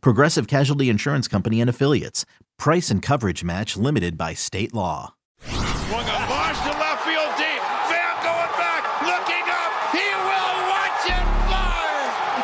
[0.00, 2.24] Progressive Casualty Insurance Company and Affiliates.
[2.58, 5.14] Price and coverage match limited by state law.
[5.42, 7.62] Swung a launch to left field deep.
[7.90, 9.72] Van going back, looking up.
[9.92, 11.84] He will watch it fly.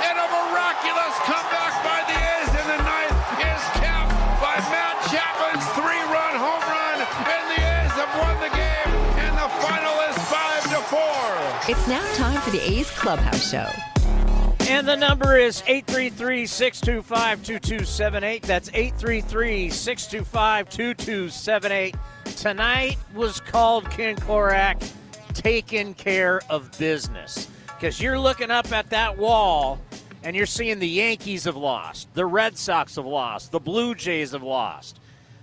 [0.04, 5.66] And a miraculous comeback by the A's in the ninth is capped by Matt Chapman's
[5.78, 6.98] three-run home run.
[7.24, 8.92] And the A's have won the game.
[9.24, 11.22] And the final is five to four.
[11.70, 13.68] It's now time for the A's Clubhouse Show.
[14.70, 18.42] And the number is 833 625 2278.
[18.44, 21.96] That's 833 625 2278.
[22.36, 24.80] Tonight was called Ken Korach
[25.34, 27.48] taking care of business.
[27.66, 29.80] Because you're looking up at that wall
[30.22, 34.30] and you're seeing the Yankees have lost, the Red Sox have lost, the Blue Jays
[34.30, 35.00] have lost.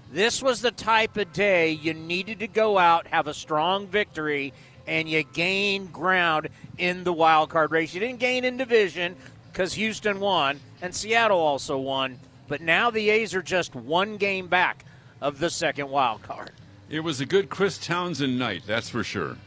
[0.10, 4.54] This was the type of day you needed to go out, have a strong victory,
[4.88, 7.94] and you gain ground in the wild card race.
[7.94, 9.16] You didn't gain in division
[9.52, 14.48] because Houston won and Seattle also won, but now the A's are just one game
[14.48, 14.86] back
[15.22, 16.52] of the second wild card.
[16.90, 19.38] It was a good Chris Townsend night, that's for sure.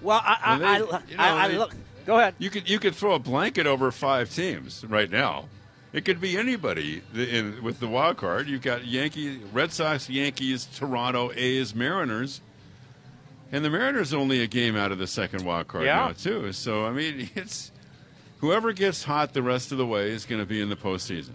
[0.00, 1.74] Well, I, I, they- I, you know, I, I they- look.
[2.04, 2.34] Go ahead.
[2.40, 5.44] You could you could throw a blanket over five teams right now.
[5.92, 8.48] It could be anybody in, with the wild card.
[8.48, 12.40] You've got Yankee, Red Sox, Yankees, Toronto, A's, Mariners,
[13.52, 16.06] and the Mariners only a game out of the second wild card Yeah.
[16.06, 16.52] now too.
[16.52, 17.70] So I mean, it's
[18.38, 21.34] whoever gets hot the rest of the way is going to be in the postseason.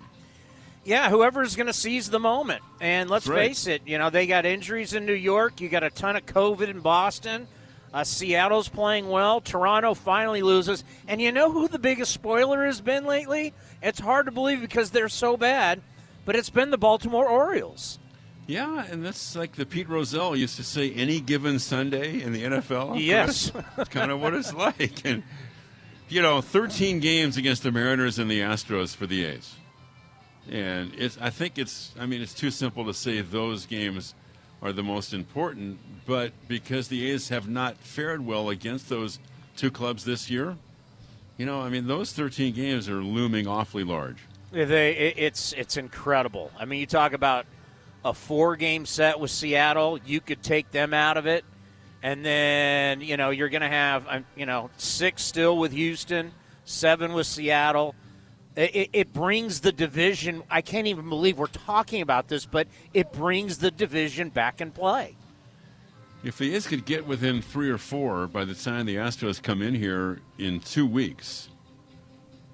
[0.83, 2.63] Yeah, whoever's going to seize the moment.
[2.79, 3.49] And let's right.
[3.49, 5.59] face it, you know, they got injuries in New York.
[5.59, 7.47] You got a ton of COVID in Boston.
[7.93, 9.41] Uh, Seattle's playing well.
[9.41, 10.85] Toronto finally loses.
[11.07, 13.53] And you know who the biggest spoiler has been lately?
[13.81, 15.81] It's hard to believe because they're so bad,
[16.23, 17.99] but it's been the Baltimore Orioles.
[18.47, 22.43] Yeah, and that's like the Pete Rozelle used to say, any given Sunday in the
[22.43, 22.97] NFL.
[22.99, 23.51] Yes.
[23.75, 25.05] That's kind of what it's like.
[25.05, 25.23] And,
[26.07, 29.53] you know, 13 games against the Mariners and the Astros for the A's.
[30.49, 34.15] And it's, I think it's, I mean, it's too simple to say those games
[34.61, 39.19] are the most important, but because the A's have not fared well against those
[39.57, 40.55] two clubs this year,
[41.37, 44.17] you know, I mean, those 13 games are looming awfully large.
[44.53, 46.51] They, it's, it's incredible.
[46.57, 47.45] I mean, you talk about
[48.07, 49.99] a four-game set with Seattle.
[50.05, 51.43] You could take them out of it,
[52.01, 56.31] and then you know you're going to have um, you know six still with Houston,
[56.63, 57.95] seven with Seattle.
[58.55, 60.41] It, it, brings the division.
[60.49, 64.71] I can't even believe we're talking about this, but it brings the division back in
[64.71, 65.15] play.
[66.23, 69.61] If the A's could get within three or four by the time the Astros come
[69.61, 71.49] in here in two weeks,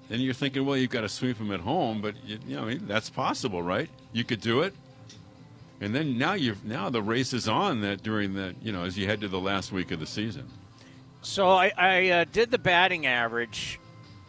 [0.08, 2.74] then you're thinking, well, you've got to sweep them at home, but you, you know
[2.82, 3.88] that's possible, right?
[4.12, 4.74] You could do it,
[5.80, 8.84] and then now you have now the race is on that during the you know
[8.84, 10.48] as you head to the last week of the season.
[11.22, 13.80] So I, I uh, did the batting average,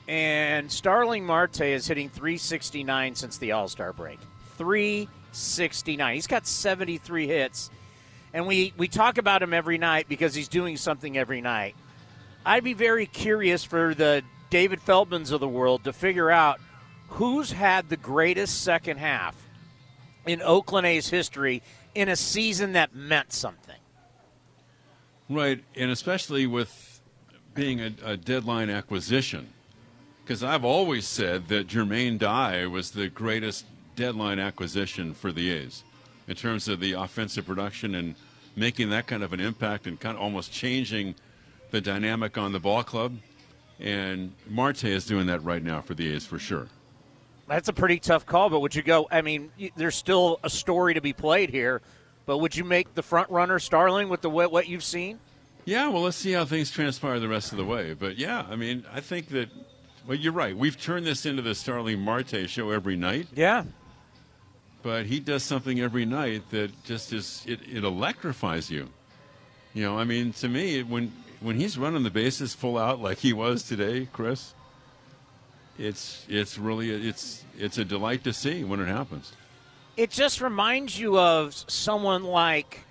[0.07, 4.19] and Starling Marte is hitting 369 since the All Star break.
[4.57, 6.15] 369.
[6.15, 7.69] He's got 73 hits,
[8.33, 11.75] and we we talk about him every night because he's doing something every night.
[12.45, 16.59] I'd be very curious for the David Feldmans of the world to figure out
[17.09, 19.35] who's had the greatest second half
[20.25, 21.61] in Oakland A's history
[21.93, 23.75] in a season that meant something.
[25.29, 27.01] Right, and especially with
[27.53, 29.47] being a, a deadline acquisition,
[30.23, 33.65] because I've always said that Jermaine Dye was the greatest
[33.95, 35.83] deadline acquisition for the A's
[36.27, 38.15] in terms of the offensive production and
[38.55, 41.15] making that kind of an impact and kind of almost changing
[41.71, 43.15] the dynamic on the ball club.
[43.79, 46.67] And Marte is doing that right now for the A's for sure.
[47.47, 49.07] That's a pretty tough call, but would you go?
[49.11, 51.81] I mean, there's still a story to be played here,
[52.25, 55.19] but would you make the front runner Starling with the what, what you've seen?
[55.65, 57.93] Yeah, well, let's see how things transpire the rest of the way.
[57.93, 59.49] But yeah, I mean, I think that,
[60.07, 60.55] well, you're right.
[60.55, 63.27] We've turned this into the Starling Marte show every night.
[63.33, 63.65] Yeah,
[64.85, 68.87] but he does something every night that just is it, it electrifies you.
[69.73, 73.17] You know, I mean, to me, when when he's running the bases full out like
[73.17, 74.53] he was today, Chris,
[75.79, 79.33] it's it's really it's it's a delight to see when it happens.
[79.97, 82.81] it just reminds you of someone like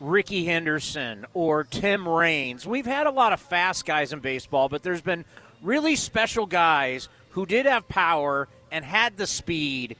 [0.00, 2.66] Rickey Henderson or Tim Raines.
[2.66, 5.24] We've had a lot of fast guys in baseball, but there's been
[5.62, 9.96] really special guys who did have power and had the speed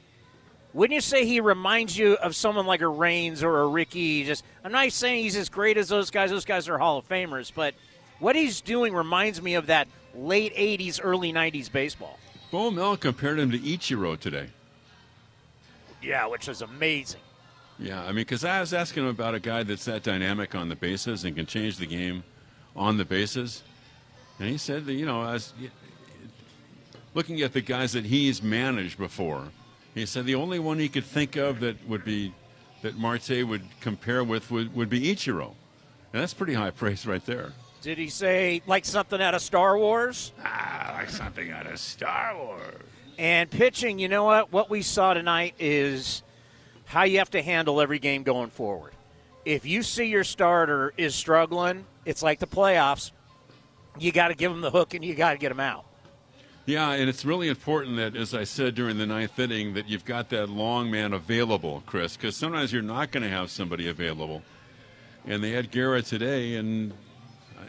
[0.73, 4.23] Wouldn't you say he reminds you of someone like a Raines or a Rickey?
[4.23, 6.29] Just I'm not saying he's as great as those guys.
[6.29, 7.73] Those guys are Hall of Famers, but
[8.19, 12.19] what he's doing reminds me of that late '80s, early '90s baseball.
[12.51, 14.47] Bo Mel compared him to Ichiro today.
[16.01, 17.21] Yeah, which is amazing.
[17.79, 20.69] Yeah, I mean, because I was asking him about a guy that's that dynamic on
[20.69, 22.23] the bases and can change the game
[22.75, 23.63] on the bases,
[24.39, 25.53] and he said that you know, as
[27.13, 29.49] looking at the guys that he's managed before,
[29.93, 32.33] he said the only one he could think of that would be
[32.81, 35.53] that Marte would compare with would, would be Ichiro,
[36.13, 37.53] and that's pretty high praise right there.
[37.87, 40.33] Did he say like something out of Star Wars?
[40.43, 42.81] Ah, like something out of Star Wars.
[43.17, 44.51] And pitching, you know what?
[44.51, 46.21] What we saw tonight is
[46.83, 48.91] how you have to handle every game going forward.
[49.45, 53.11] If you see your starter is struggling, it's like the playoffs.
[53.97, 55.85] You got to give them the hook and you got to get them out.
[56.65, 60.03] Yeah, and it's really important that, as I said during the ninth inning, that you've
[60.03, 64.43] got that long man available, Chris, because sometimes you're not going to have somebody available.
[65.25, 66.91] And they had Guerra today, and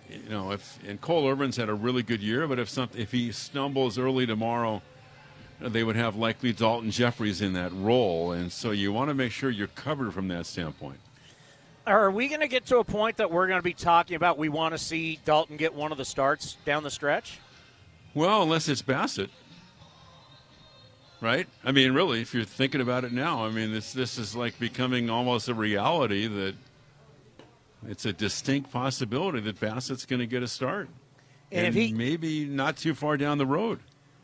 [0.08, 3.12] you know, if and Cole Irvin's had a really good year, but if some if
[3.12, 4.82] he stumbles early tomorrow,
[5.60, 9.32] they would have likely Daulton Jefferies in that role, and so you want to make
[9.32, 10.98] sure you're covered from that standpoint.
[11.86, 14.36] Are we going to get to a point that we're going to be talking about
[14.36, 17.38] we want to see Daulton get one of the starts down the stretch?
[18.14, 19.30] Well, unless it's Bassitt,
[21.20, 21.48] Right?
[21.64, 24.58] I mean, really, if you're thinking about it now, I mean, this this is like
[24.60, 26.54] becoming almost a reality that
[27.86, 30.88] it's a distinct possibility that Bassitt's going to get a start.
[31.50, 33.80] And, and if he maybe not too far down the road.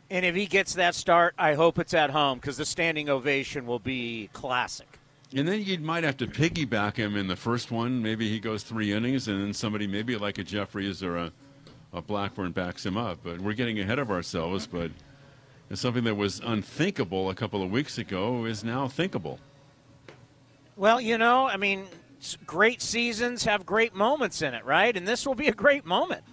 [0.09, 3.65] And if he gets that start, I hope it's at home because the standing ovation
[3.65, 4.99] will be classic.
[5.35, 8.03] And then you might have to piggyback him in the first one.
[8.03, 11.31] Maybe he goes three innings, and then somebody, maybe like a Jefferies or a,
[11.91, 13.19] a Blackburn, backs him up.
[13.23, 14.67] But we're getting ahead of ourselves.
[14.67, 14.91] But
[15.73, 19.39] something that was unthinkable a couple of weeks ago is now thinkable.
[20.77, 21.85] Well, you know, I mean,
[22.45, 24.95] great seasons have great moments in it, right?
[24.95, 26.23] And this will be a great moment.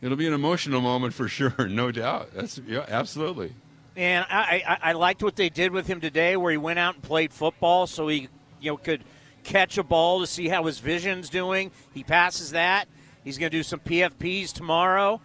[0.00, 2.30] It'll be an emotional moment for sure, no doubt.
[2.34, 3.52] That's yeah, absolutely.
[3.96, 6.94] And I, I, I liked what they did with him today, where he went out
[6.94, 8.28] and played football, so he
[8.60, 9.02] you know could
[9.42, 11.72] catch a ball to see how his vision's doing.
[11.92, 12.86] He passes that.
[13.24, 15.20] He's going to do some PFPs tomorrow.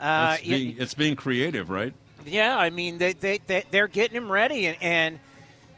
[0.00, 1.92] Uh, it's, being, it's, being, creative, right?
[2.24, 5.20] Yeah, I mean they they, they they're getting him ready, and, and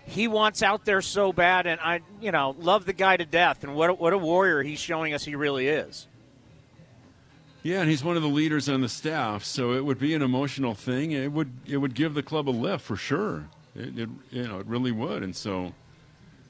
[0.06, 1.66] he wants out there so bad.
[1.66, 4.62] And I you know love the guy to death, and what a, what a warrior
[4.62, 6.06] he's showing us he really is.
[7.62, 10.22] Yeah, and he's one of the leaders on the staff, so it would be an
[10.22, 11.10] emotional thing.
[11.10, 13.48] It would it would give the club a lift for sure.
[13.74, 15.72] It, it you know it really would, and so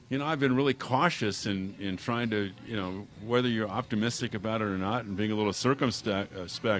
[0.09, 4.35] you know I've been really cautious in in trying to you know whether you're optimistic
[4.35, 6.79] about it or not, and being a little circumspect uh,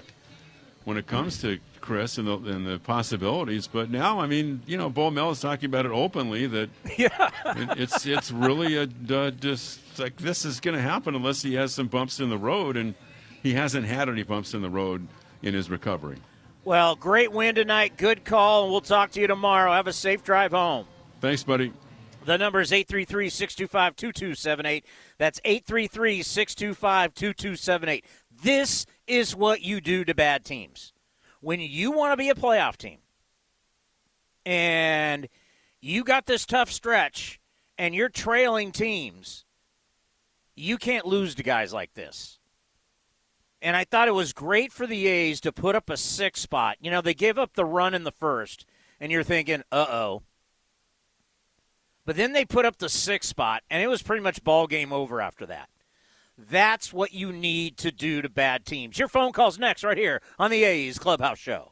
[0.84, 3.66] when it comes to Chris and the, and the possibilities.
[3.66, 7.30] But now, I mean, you know, Bo Mel is talking about it openly that yeah,
[7.46, 11.54] it, it's it's really a uh, just like this is going to happen unless he
[11.54, 12.94] has some bumps in the road and
[13.42, 15.08] he hasn't had any bumps in the road
[15.42, 16.18] in his recovery.
[16.66, 17.96] Well, great win tonight.
[17.96, 19.72] Good call, and we'll talk to you tomorrow.
[19.72, 20.86] Have a safe drive home.
[21.22, 21.72] Thanks, buddy.
[22.26, 24.86] The number is 833 625 2278.
[25.18, 28.06] That's 833 625 2278.
[28.44, 30.92] This is what you do to bad teams.
[31.48, 32.98] When you want to be a playoff team
[34.46, 35.30] and
[35.80, 37.40] you got this tough stretch
[37.78, 39.46] and you're trailing teams,
[40.58, 42.40] you can't lose to guys like this.
[43.62, 46.76] And I thought it was great for the A's to put up a six spot.
[46.82, 48.66] You know, they gave up the run in the first,
[49.00, 50.24] and you're thinking, uh oh.
[52.06, 54.92] But then they put up the six spot, and it was pretty much ball game
[54.92, 55.70] over after that.
[56.38, 59.00] That's what you need to do to bad teams.
[59.00, 61.72] Your phone call's next, right here on the A's Clubhouse Show.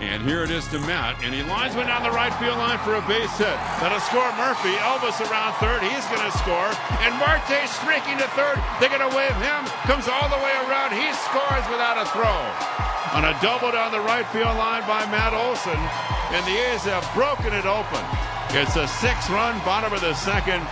[0.00, 2.80] And here it is to Matt, and he lines one down the right field line
[2.80, 3.52] for a base hit.
[3.84, 4.72] That'll score Murphy.
[4.80, 5.84] Elvis around third.
[5.84, 6.72] He's going to score.
[7.04, 8.56] And Marte streaking to third.
[8.80, 9.68] They're going to wave him.
[9.84, 10.96] Comes all the way around.
[10.96, 12.40] He scores without a throw.
[13.12, 15.76] On a double down the right field line by Matt Olson.
[16.32, 18.00] And the A's have broken it open.
[18.56, 20.64] It's a six-run bottom of the second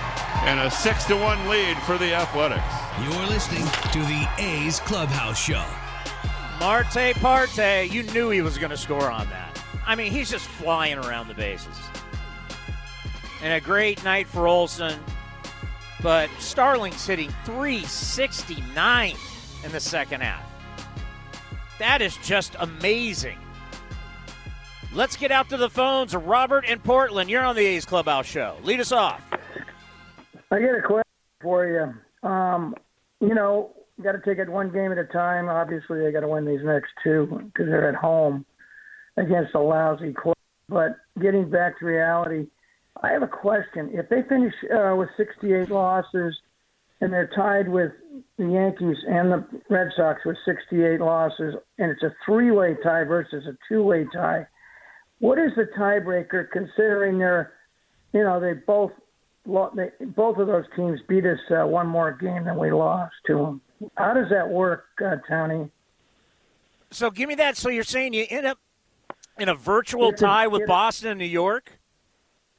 [0.49, 2.65] and a six to one lead for the Athletics.
[3.05, 5.65] You're listening to the A's Clubhouse Show.
[6.59, 9.63] Marte Parte, you knew he was going to score on that.
[9.87, 11.79] I mean, he's just flying around the bases.
[13.43, 14.99] And a great night for Olson.
[16.03, 19.15] But Starling's hitting 369
[19.65, 20.45] in the second half.
[21.79, 23.39] That is just amazing.
[24.93, 26.15] Let's get out to the phones.
[26.15, 28.57] Robert in Portland, you're on the A's Clubhouse Show.
[28.65, 29.23] Lead us off.
[30.51, 31.03] I got a question
[31.41, 32.29] for you.
[32.29, 32.75] Um,
[33.21, 35.49] you know, you got to take it one game at a time.
[35.49, 38.47] Obviously, they got to win these next two because they're at home
[39.17, 40.37] against a lousy club.
[40.69, 42.47] But getting back to reality,
[43.03, 43.91] I have a question.
[43.93, 46.37] If they finish uh, with 68 losses
[47.01, 47.93] and they're tied with
[48.39, 53.47] the Yankees and the Red Sox with 68 losses, and it's a three-way tie versus
[53.47, 54.47] a two-way tie,
[55.19, 57.53] what is the tiebreaker considering they're,
[58.13, 58.93] you know, they both
[59.49, 63.61] both of those teams beat us uh, one more game than we lost to them.
[63.97, 65.71] How does that work, uh, Tony?
[66.91, 67.57] So give me that.
[67.57, 68.59] So you're saying you end up
[69.39, 71.73] in a virtual tie with Boston and New York?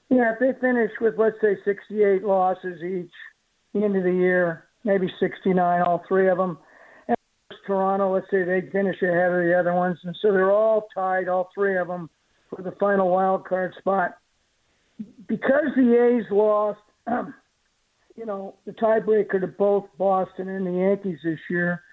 [0.10, 3.12] Yeah, if they finish with let's say 68 losses each,
[3.74, 6.58] the end of the year, maybe 69, all three of them.
[7.08, 7.18] And
[7.68, 11.28] Toronto, let's say they finish ahead of the other ones, and so they're all tied,
[11.28, 12.10] all three of them,
[12.50, 14.18] for the final wild card spot.
[15.30, 17.34] Because the A's lost, um,
[18.18, 21.84] you know, the tiebreaker to both Boston and the Yankees this year.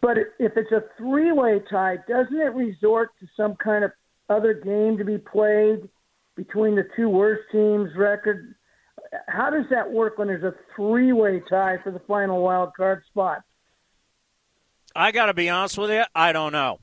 [0.00, 3.92] But if it's a three-way tie, doesn't it resort to some kind of
[4.28, 5.88] other game to be played
[6.34, 8.54] between the two worst teams' record?
[9.28, 13.42] How does that work when there's a three-way tie for the final wild card spot?
[14.96, 16.80] I got to be honest with you, I don't know.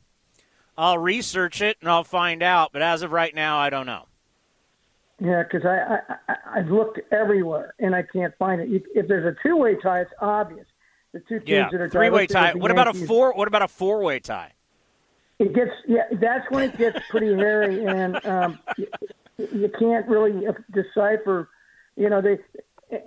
[0.77, 4.05] I'll research it and I'll find out, but as of right now, I don't know.
[5.21, 8.83] Yeah, because I, I I've looked everywhere and I can't find it.
[8.93, 10.65] If, there's a two way tie, it's obvious.
[11.13, 12.53] The two teams yeah, that are three way tie.
[12.53, 13.33] What about a four?
[13.33, 14.53] What about a four way tie?
[15.39, 16.03] It gets yeah.
[16.21, 18.88] That's when it gets pretty hairy, and um, you,
[19.38, 21.49] you can't really decipher.
[21.95, 22.38] You know they,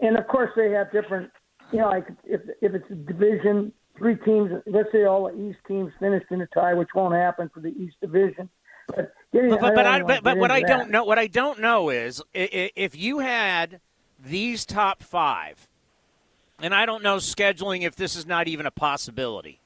[0.03, 1.31] and of course they have different.
[1.73, 4.51] You know, like if if it's a division, three teams.
[4.67, 7.69] Let's say all the East teams finished in a tie, which won't happen for the
[7.69, 8.49] East Division.
[8.89, 10.69] But but but, but, I, but, but what I that.
[10.69, 13.81] don't know what I don't know is if you had
[14.23, 15.69] these top five,
[16.61, 19.59] and I don't know scheduling if this is not even a possibility.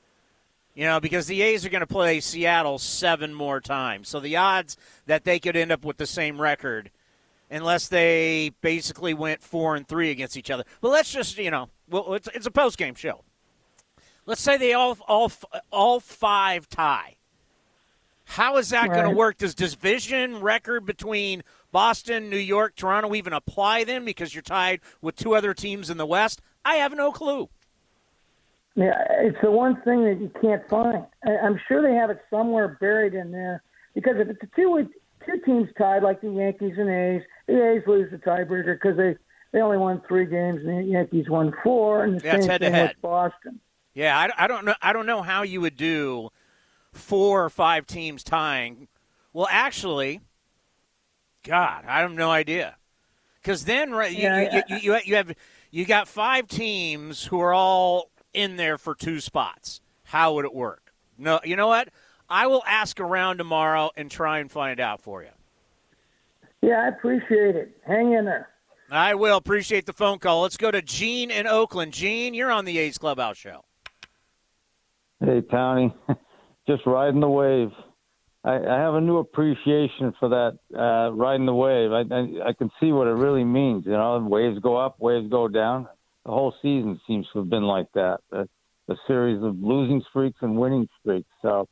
[0.74, 4.08] You know, because the A's are going to play Seattle seven more times.
[4.08, 6.90] So the odds that they could end up with the same record,
[7.50, 10.64] unless they basically went four and three against each other.
[10.82, 13.24] But let's just, you know, well, it's, it's a post game show.
[14.26, 15.32] Let's say they all all
[15.72, 17.15] all five tie.
[18.26, 18.92] How is that right.
[18.92, 19.38] going to work?
[19.38, 25.16] Does division record between Boston, New York, Toronto even apply then because you're tied with
[25.16, 26.42] two other teams in the West?
[26.64, 27.48] I have no clue.
[28.74, 31.06] Yeah, it's the one thing that you can't find.
[31.24, 33.62] I'm sure they have it somewhere buried in there
[33.94, 34.88] because if it's two
[35.24, 39.16] two teams tied like the Yankees and A's, the A's lose the tiebreaker because they
[39.52, 42.60] they only won three games and the Yankees won four, and the yeah, same head
[42.60, 42.88] thing head.
[42.90, 43.60] with Boston.
[43.94, 44.74] Yeah, I, I don't know.
[44.82, 46.28] I don't know how you would do
[46.96, 48.88] four or five teams tying.
[49.32, 50.20] Well, actually,
[51.42, 52.76] God, I have no idea.
[53.42, 55.34] Because then, right, you, yeah, you, you, you, have
[55.70, 59.80] you got five teams who are all in there for two spots.
[60.04, 60.92] How would it work?
[61.18, 61.88] No, you know what?
[62.28, 65.30] I will ask around tomorrow and try and find out for you.
[66.60, 67.80] Yeah, I appreciate it.
[67.86, 68.50] Hang in there.
[68.90, 70.42] I will appreciate the phone call.
[70.42, 71.92] Let's go to Gene in Oakland.
[71.92, 73.64] Gene, you're on the A's Clubhouse show.
[75.24, 75.94] Hey, Tony.
[76.66, 77.70] just riding the wave.
[78.44, 81.90] I, I have a new appreciation for that uh, riding the wave.
[81.90, 83.84] I, I I can see what it really means.
[83.86, 85.88] You know, waves go up, waves go down.
[86.24, 88.18] The whole season seems to have been like that.
[88.32, 88.46] A,
[88.88, 91.28] a series of losing streaks and winning streaks.
[91.42, 91.68] So,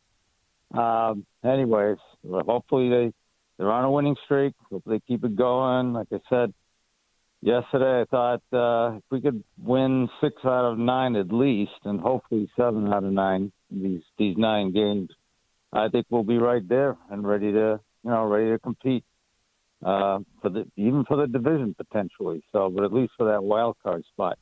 [0.77, 1.99] um, anyways,
[2.29, 3.13] hopefully they
[3.57, 4.55] they're on a winning streak.
[4.71, 5.93] Hopefully they keep it going.
[5.93, 6.53] Like I said
[7.41, 12.01] yesterday, I thought uh, if we could win six out of nine at least, and
[12.01, 15.11] hopefully seven out of nine these these nine games,
[15.73, 19.05] I think we'll be right there and ready to you know ready to compete
[19.85, 22.43] uh, for the even for the division potentially.
[22.53, 24.39] So, but at least for that wild card spot.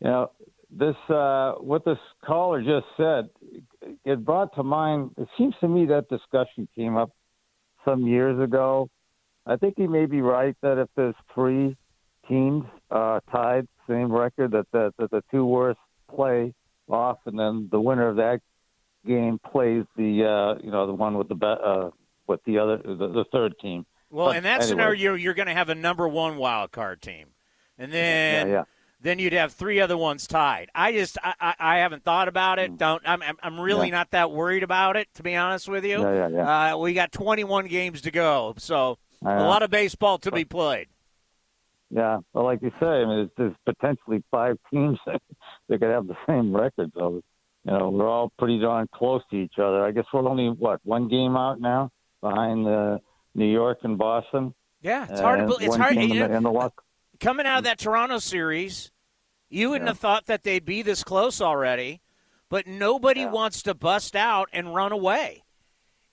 [0.00, 0.30] You know,
[0.70, 3.28] this uh, what this caller just said,
[4.04, 5.10] it brought to mind.
[5.18, 7.10] It seems to me that discussion came up
[7.84, 8.88] some years ago.
[9.46, 11.76] I think he may be right that if there's three
[12.28, 15.80] teams uh, tied, same record, that the, that the two worst
[16.14, 16.54] play
[16.92, 18.40] off, and then the winner of that
[19.06, 21.90] game plays the uh, you know the one with the be- uh,
[22.26, 23.86] with the other the, the third team.
[24.10, 24.66] Well, But in that anyway.
[24.68, 27.28] scenario, you're going to have a number one wild card team,
[27.78, 28.62] and then Yeah, yeah.
[29.00, 30.68] then you'd have three other ones tied.
[30.74, 32.76] I just I, I, I haven't thought about it.
[32.76, 33.90] Don't I'm I'm- really Mm.
[33.92, 33.98] Yeah.
[33.98, 36.00] not that worried about it to be honest with you.
[36.02, 36.74] Yeah, yeah, yeah.
[36.74, 40.88] Uh, we got 21 games to go, so a lot of baseball to be played.
[41.90, 45.20] Yeah, well, like you say, I mean, there's, there's potentially five teams that,
[45.68, 46.92] that could have the same record.
[46.96, 47.20] So,
[47.64, 49.84] you know, we're all pretty darn close to each other.
[49.84, 51.90] I guess we're only what one game out now
[52.22, 53.00] behind the
[53.34, 54.54] New York and Boston.
[54.82, 55.66] Yeah, it's hard to believe.
[55.68, 55.96] It's hard.
[55.96, 56.74] you know, the lock.
[56.78, 56.82] Uh,
[57.18, 58.92] coming out of that Toronto series,
[59.50, 59.90] you wouldn't Yeah.
[59.90, 62.00] have thought that they'd be this close already,
[62.48, 63.30] but nobody Yeah.
[63.32, 65.42] wants to bust out and run away.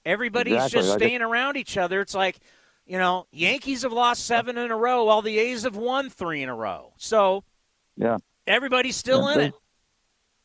[0.05, 0.81] Everybody's Exactly.
[0.81, 2.01] just staying around each other.
[2.01, 2.39] It's like,
[2.87, 6.41] you know, Yankees have lost seven in a row, while the A's have won three
[6.41, 6.93] in a row.
[6.97, 7.43] So
[7.97, 8.17] Yeah.
[8.45, 9.53] everybody's still Yeah, in they- it.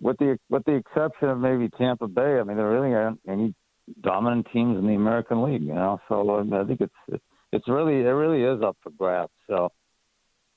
[0.00, 3.54] With the with the exception of maybe Tampa Bay, I mean, there really aren't any
[4.00, 5.62] dominant teams in the American League.
[5.62, 7.22] You know, so I, think it's
[7.52, 9.30] it's really it really is up for grabs.
[9.46, 9.70] So,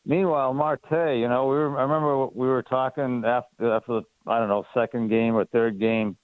[0.04, 4.39] meanwhile, Marte, you know, we were, I remember we were talking after after the I
[4.39, 6.18] don't know second game or third game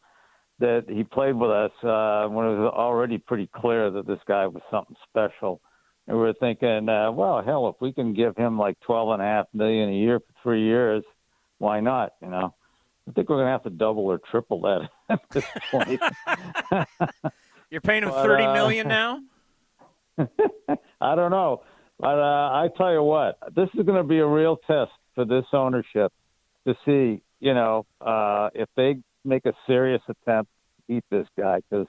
[0.62, 4.48] that he played with us uh, when it was already pretty clear that this guy
[4.48, 5.62] was something special.
[6.08, 9.22] And we were thinking, uh, well, hell, if we can give him like twelve and
[9.22, 11.03] a half million a year for three years,
[11.58, 12.13] why not?
[12.22, 12.56] You know,
[13.08, 16.01] I think we're going to have to double or triple that at this point.
[17.70, 19.20] You're paying him But, thirty uh, million now.
[21.01, 21.63] I don't know,
[22.00, 25.25] but uh, I tell you what, this is going to be a real test for
[25.25, 26.12] this ownership
[26.68, 31.61] to see, you know, uh, if they make a serious attempt to beat this guy.
[31.69, 31.87] Because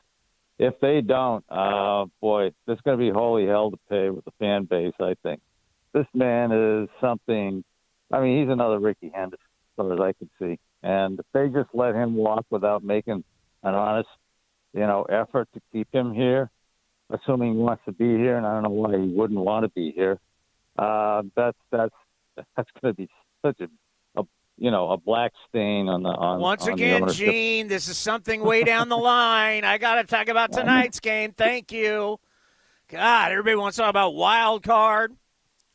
[0.58, 4.32] if they don't, uh, boy, there's going to be holy hell to pay with the
[4.38, 4.94] fan base.
[5.00, 5.40] I think
[5.92, 7.64] this man is something.
[8.12, 10.58] I mean, he's another Rickey Henderson, as far as I can see.
[10.82, 13.25] And if they just let him walk without making
[13.62, 14.08] an honest,
[14.75, 16.50] you know, effort to keep him here,
[17.10, 19.68] assuming he wants to be here, and I don't know why he wouldn't want to
[19.71, 20.18] be here.
[20.78, 21.95] Uh, that's that's
[22.56, 23.08] that's going to be
[23.42, 23.68] such a, a
[24.62, 27.32] you know a black stain on the on Once on again, ownership.
[27.32, 29.64] Gene, this is something way down the line.
[29.64, 31.32] I got to talk about tonight's game.
[31.32, 32.20] Thank you.
[32.86, 35.16] God, everybody wants to talk about wild card,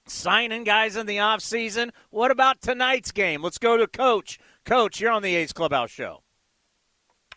[0.08, 1.92] signing guys in the off season.
[2.12, 3.44] What about tonight's game?
[3.44, 4.40] Let's go to Coach.
[4.64, 6.24] Coach, you're on the A's Clubhouse show.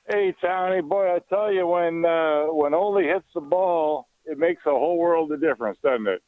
[0.09, 4.63] Hey, Tony, boy, I tell you, when uh, when Ole hits the ball, it makes
[4.67, 6.23] a whole world of difference, doesn't it?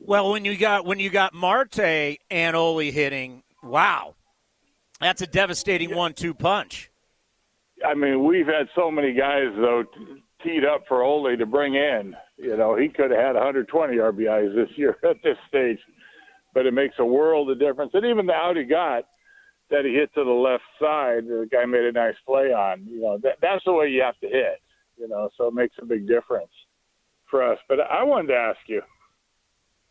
[0.00, 4.14] Well, when you got when you got Marte and Ole hitting, wow,
[5.00, 6.90] that's a devastating one-two punch.
[7.86, 9.84] I mean, we've had so many guys though
[10.42, 12.14] teed up for Ole to bring in.
[12.36, 15.78] You know, he could have had 120 RBIs this year at this stage,
[16.54, 17.92] but it makes a world of difference.
[17.94, 19.04] And even the out he got
[19.70, 22.84] that he hit to the left side, the guy made a nice play on.
[22.86, 24.60] You know, that, that's the way you have to hit.
[24.98, 26.50] You know, so it makes a big difference
[27.30, 27.58] for us.
[27.68, 28.82] But I wanted to ask you,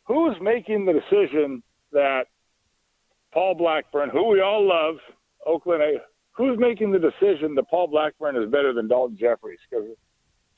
[0.04, 2.26] who's making the decision that
[3.34, 4.96] Paul Blackburn, who we all love,
[5.46, 5.84] Oakland,
[6.32, 9.60] who's making the decision that Paul Blackburn is better than Daulton Jefferies?
[9.70, 9.88] Because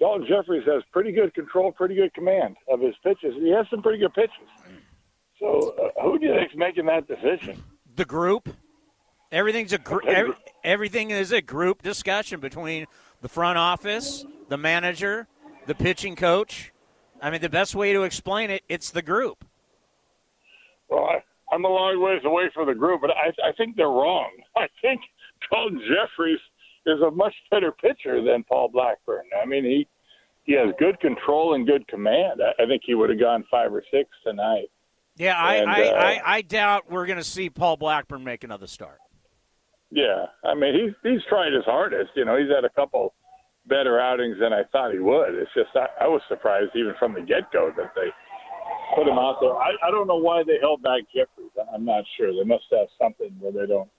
[0.01, 3.35] Daulton Jefferies has pretty good control, pretty good command of his pitches.
[3.35, 4.47] He has some pretty good pitches.
[5.39, 7.63] So uh, who do you think's making that decision?
[7.95, 8.49] The group.
[9.31, 12.85] Everything's a every, everything is a group discussion between
[13.21, 15.27] the front office, the manager,
[15.67, 16.73] the pitching coach.
[17.21, 19.45] I mean, the best way to explain it, it's the group.
[20.89, 23.87] Well, I, I'm a long ways away from the group, but I, I think they're
[23.87, 24.31] wrong.
[24.57, 25.01] I think
[25.51, 26.39] Daulton Jefferies
[26.85, 29.25] is a much better pitcher than Paul Blackburn.
[29.41, 29.87] I mean, he
[30.43, 32.41] he has good control and good command.
[32.41, 34.71] I, I think he would have gone five or six tonight.
[35.17, 38.43] Yeah, I, And, I, uh, I, I doubt we're going to see Paul Blackburn make
[38.43, 38.99] another start.
[39.91, 42.11] Yeah, I mean he's he's tried his hardest.
[42.15, 43.13] You know, he's had a couple
[43.67, 45.35] better outings than I thought he would.
[45.35, 48.09] It's just I, I was surprised even from the get go that they
[48.95, 49.55] put him out there.
[49.55, 51.51] I, I don't know why they held back Jefferies.
[51.73, 52.33] I'm not sure.
[52.33, 53.89] They must have something where they don't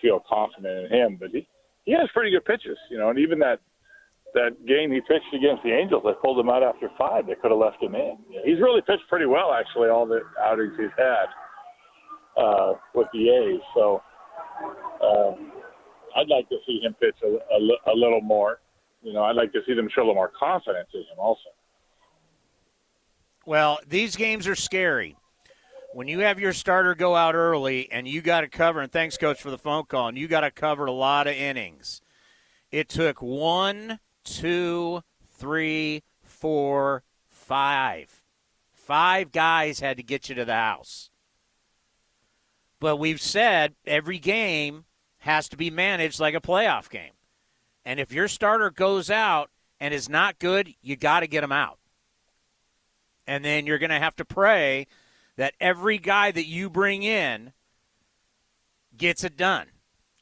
[0.00, 1.16] feel confident in him.
[1.18, 1.46] But he
[1.84, 2.78] he has pretty good pitches.
[2.90, 3.60] You know, and even that
[4.34, 7.26] that game he pitched against the Angels, they pulled him out after five.
[7.26, 8.18] They could have left him in.
[8.44, 9.88] He's really pitched pretty well actually.
[9.88, 11.26] All the outings he's had
[12.36, 13.60] uh, with the A's.
[13.74, 14.02] So.
[15.02, 15.52] Um,
[16.16, 18.60] I'd like to see him pitch a, a, a little more.
[19.02, 21.52] You know, I'd like to see them show a little more confidence in him also.
[23.46, 25.16] Well, these games are scary.
[25.96, 29.16] when you have your starter go out early and you got to cover, and thanks,
[29.16, 32.02] coach, for the phone call, and you got to cover a lot of innings.
[32.70, 35.02] It took one, two,
[35.38, 38.22] three, four, five.
[38.74, 41.08] Five guys had to get you to the house.
[42.78, 44.84] But we've said every game
[45.20, 47.12] has to be managed like a playoff game.
[47.86, 51.52] And if your starter goes out and is not good, you got to get him
[51.52, 51.78] out.
[53.26, 54.86] And then you're going to have to pray
[55.36, 57.52] that every guy that you bring in
[58.96, 59.66] gets it done.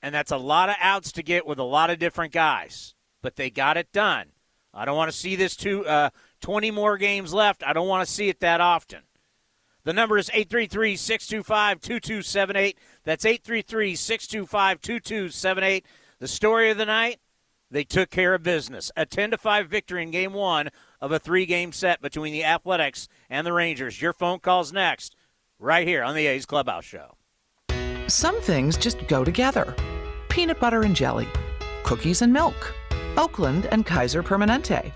[0.02, 2.94] And that's a lot of outs to get with a lot of different guys.
[3.22, 4.28] But they got it done.
[4.72, 7.62] I don't want to see this two, uh, 20 more games left.
[7.64, 9.02] I don't want to see it that often.
[9.84, 12.78] The number is 833 625 2278.
[13.04, 15.86] That's 833 625 2278.
[16.18, 17.20] The story of the night
[17.70, 18.90] they took care of business.
[18.96, 20.70] A 10 to 5 victory in game one
[21.04, 24.00] of a three game set between the Athletics and the Rangers.
[24.00, 25.14] Your phone calls next,
[25.58, 27.18] right here on the A's Clubhouse Show.
[28.06, 29.76] Some things just go together
[30.30, 31.28] peanut butter and jelly,
[31.84, 32.74] cookies and milk,
[33.18, 34.90] Oakland and Kaiser Permanente.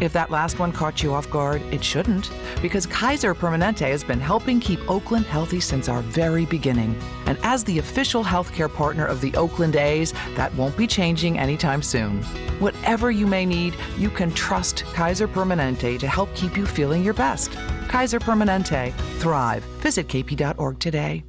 [0.00, 2.30] If that last one caught you off guard, it shouldn't,
[2.62, 6.98] because Kaiser Permanente has been helping keep Oakland healthy since our very beginning.
[7.26, 11.82] And as the official healthcare partner of the Oakland A's, that won't be changing anytime
[11.82, 12.22] soon.
[12.60, 17.14] Whatever you may need, you can trust Kaiser Permanente to help keep you feeling your
[17.14, 17.52] best.
[17.88, 18.92] Kaiser Permanente.
[19.18, 19.64] Thrive.
[19.80, 21.24] Visit kp.org today.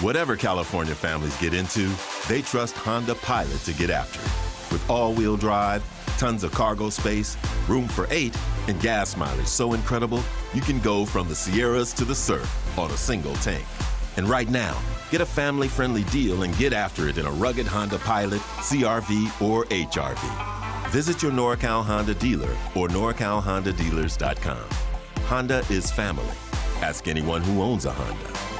[0.00, 1.94] Whatever California families get into,
[2.26, 4.72] they trust Honda Pilot to get after it.
[4.72, 5.82] With all wheel drive,
[6.20, 8.36] tons of cargo space, room for eight,
[8.68, 12.90] and gas mileage so incredible you can go from the Sierras to the surf on
[12.90, 13.64] a single tank.
[14.18, 14.76] And right now,
[15.10, 19.40] get a family friendly deal and get after it in a rugged Honda Pilot, CRV,
[19.40, 20.90] or HRV.
[20.90, 24.68] Visit your NorCal Honda dealer or NorCalHondaDealers.com.
[25.24, 26.36] Honda is family.
[26.82, 28.59] Ask anyone who owns a Honda.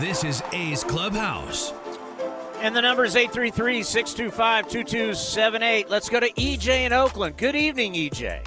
[0.00, 1.72] This is A's Clubhouse.
[2.60, 5.90] And the number is 833 625 2278.
[5.90, 7.36] Let's go to EJ in Oakland.
[7.36, 8.46] Good evening, EJ.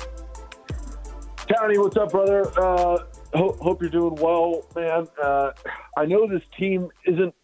[1.54, 2.48] Tony, what's up, brother?
[2.58, 3.00] Uh,
[3.34, 5.08] ho- hope you're doing well, man.
[5.22, 5.52] Uh,
[5.98, 7.36] I know this team isn't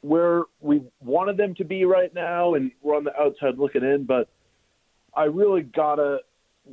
[0.00, 4.04] where we wanted them to be right now, and we're on the outside looking in,
[4.04, 4.30] but
[5.14, 6.20] I really gotta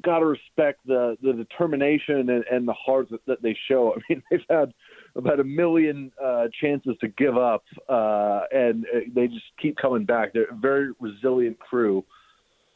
[0.01, 3.93] gotta respect the the determination and, and the heart that, that they show.
[3.97, 4.73] I mean, they've had
[5.15, 10.06] about a million uh, chances to give up, uh, and uh, they just keep coming
[10.06, 10.34] back.
[10.34, 12.06] They're a very resilient crew.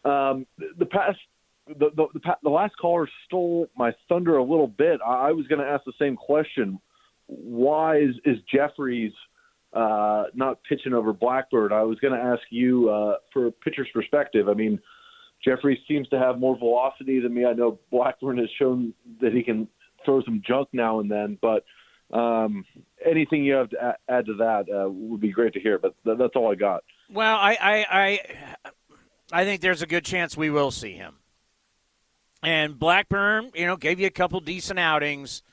[0.05, 0.45] Um,
[0.77, 1.19] the past,
[1.67, 4.99] the, the the the last caller stole my thunder a little bit.
[5.05, 6.79] I, I was going to ask the same question.
[7.27, 9.13] Why is is Jefferies
[9.73, 11.71] uh, not pitching over Blackbird?
[11.71, 14.49] I was going to ask you uh, for a pitcher's perspective.
[14.49, 14.79] I mean.
[15.45, 17.43] Jefferies seems to have more velocity than me.
[17.45, 19.67] I know Blackburn has shown that he can
[20.05, 21.65] throw some junk now and then, but
[22.13, 22.63] um,
[23.03, 25.79] anything you have to add to that uh, would be great to hear.
[25.79, 26.83] But th- that's all I got.
[27.11, 28.19] Well, I, I, I,
[29.31, 31.15] I think there's a good chance we will see him.
[32.43, 35.43] And Blackburn, you know, gave you a couple decent outings,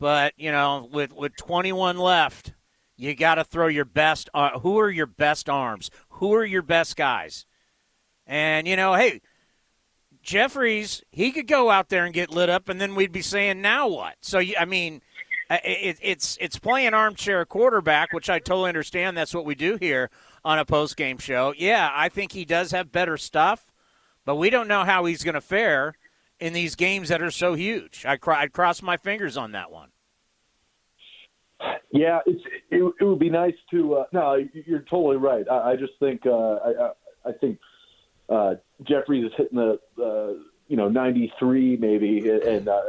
[0.00, 2.54] but you know, with with 21 left,
[2.96, 4.28] you got to throw your best.
[4.34, 5.90] Uh, who are your best arms?
[6.10, 7.46] Who are your best guys?
[8.26, 9.20] And you know, hey,
[10.22, 13.60] Jefferies, he could go out there and get lit up, and then we'd be saying,
[13.60, 14.16] now what?
[14.22, 15.02] So I mean,
[15.50, 19.16] it, it's it's playing armchair quarterback, which I totally understand.
[19.16, 20.10] That's what we do here
[20.44, 21.54] on a post game show.
[21.56, 23.72] Yeah, I think he does have better stuff,
[24.24, 25.94] but we don't know how he's going to fare
[26.40, 28.04] in these games that are so huge.
[28.06, 29.90] I cry, I'd cross my fingers on that one.
[31.92, 32.38] Yeah, it,
[32.70, 33.94] it would be nice to.
[33.96, 35.46] Uh, no, you're totally right.
[35.50, 36.90] I, I just think uh, I,
[37.26, 37.58] I think
[38.28, 42.80] uh, Jefferies is hitting the uh, you know, 93 maybe, and uh,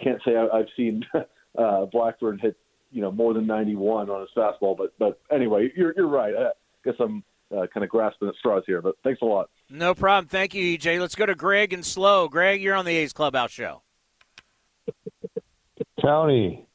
[0.00, 1.04] can't say I, I've seen
[1.56, 2.56] uh, Blackburn hit,
[2.90, 4.76] you know, more than 91 on his fastball.
[4.76, 6.34] But but anyway, you're you're right.
[6.34, 6.50] I
[6.84, 8.82] guess I'm uh, kind of grasping at straws here.
[8.82, 9.50] But thanks a lot.
[9.70, 10.28] No problem.
[10.28, 11.00] Thank you, EJ.
[11.00, 12.28] Let's go to Greg and Slow.
[12.28, 13.82] Greg, you're on the A's Clubhouse show.
[16.00, 16.66] Townie,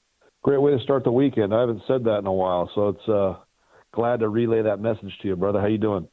[0.41, 1.53] great way to start the weekend.
[1.53, 3.35] I haven't said that in a while, so it's uh,
[3.91, 5.59] glad to relay that message to you, brother.
[5.59, 6.07] How you doing?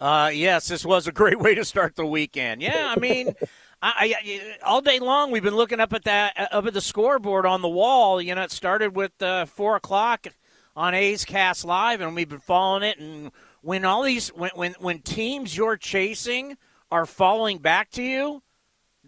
[0.00, 2.62] Uh, yes, this was a great way to start the weekend.
[2.62, 3.34] Yeah, I mean,
[3.80, 7.46] I, I, all day long we've been looking up at that up at the scoreboard
[7.46, 8.20] on the wall.
[8.20, 10.26] You know, it started with uh, four o'clock
[10.74, 12.98] on A's Cast Live, and we've been following it.
[12.98, 13.30] And
[13.62, 16.56] when all these when when when teams you're chasing
[16.90, 18.42] are falling back to you,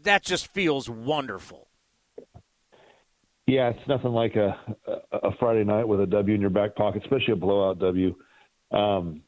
[0.03, 1.69] that just feels wonderful.
[3.47, 4.57] Yeah, it's nothing like a,
[5.13, 8.15] a Friday night with a W in your back pocket, especially a blowout W.
[8.71, 9.23] Um,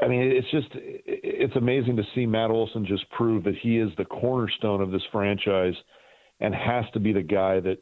[0.00, 3.90] I mean, it's just it's amazing to see Matt Olson just prove that he is
[3.96, 5.74] the cornerstone of this franchise,
[6.40, 7.78] and has to be the guy that,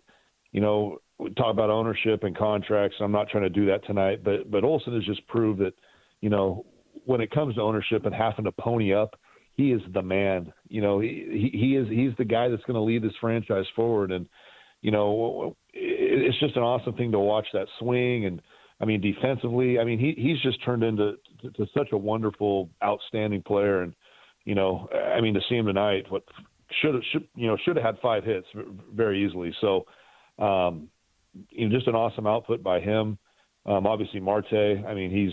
[0.52, 2.96] you know, we talk about ownership and contracts.
[3.00, 5.74] I'm not trying to do that tonight, but but Olson has just proved that,
[6.20, 6.64] you know,
[7.05, 9.18] when it comes to ownership and having to pony up,
[9.52, 10.52] he is the man.
[10.68, 14.11] You know, he he is he's the guy that's going to lead this franchise forward,
[14.11, 14.26] and
[14.81, 18.40] you know, it's just an awesome thing to watch that swing and
[18.81, 23.42] I mean, defensively, I mean, he he's just turned into to, such a wonderful, outstanding
[23.42, 23.94] player, and
[24.44, 26.22] you know, I mean, to see him tonight, what
[26.81, 28.46] should have should you know should have had five hits
[28.94, 29.55] very easily.
[29.61, 29.87] So,
[30.38, 30.88] um,
[31.51, 33.18] you know, just an awesome output by him.
[33.66, 34.85] Um, obviously, Marte.
[34.87, 35.33] I mean, he's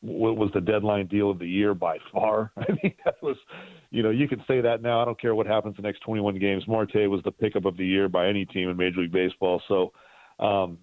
[0.00, 2.52] what was the deadline deal of the year by far.
[2.56, 3.36] I mean, that was,
[3.90, 5.02] you know, you can say that now.
[5.02, 6.62] I don't care what happens the next 21 games.
[6.68, 9.60] Marte was the pickup of the year by any team in Major League Baseball.
[9.66, 9.92] So,
[10.38, 10.78] um,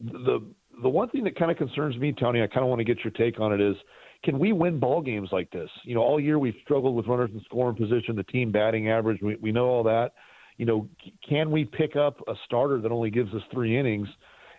[0.00, 0.44] the
[0.80, 3.04] the one thing that kind of concerns me, Tony, I kind of want to get
[3.04, 3.76] your take on it is
[4.24, 5.68] can we win ball games like this?
[5.84, 9.20] You know, all year we've struggled with runners in scoring position, the team batting average.
[9.20, 10.12] We, we know all that.
[10.58, 10.88] You know,
[11.28, 14.08] can we pick up a starter that only gives us three innings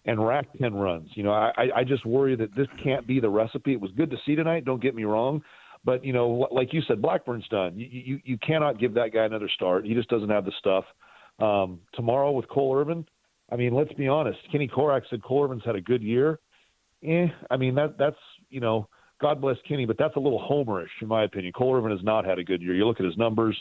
[0.06, 1.10] and rack 10 runs?
[1.16, 3.74] You know, I, I just worry that this can't be the recipe.
[3.74, 5.42] It was good to see tonight, don't get me wrong.
[5.86, 7.78] But, you know, like you said, Blackburn's done.
[7.78, 9.86] You, you, you cannot give that guy another start.
[9.86, 10.86] He just doesn't have the stuff.
[11.40, 13.06] Um, tomorrow with Cole Irvin,
[13.54, 14.40] I mean, let's be honest.
[14.52, 16.40] Kenny Korach said Cole Irvin's had a good year.
[17.04, 18.18] Eh, I mean that that's
[18.50, 18.88] you know,
[19.22, 21.54] God bless Kenny, but that's a little homerish in my opinion.
[21.54, 22.74] Cole Irvin has not had a good year.
[22.74, 23.56] You look at his numbers.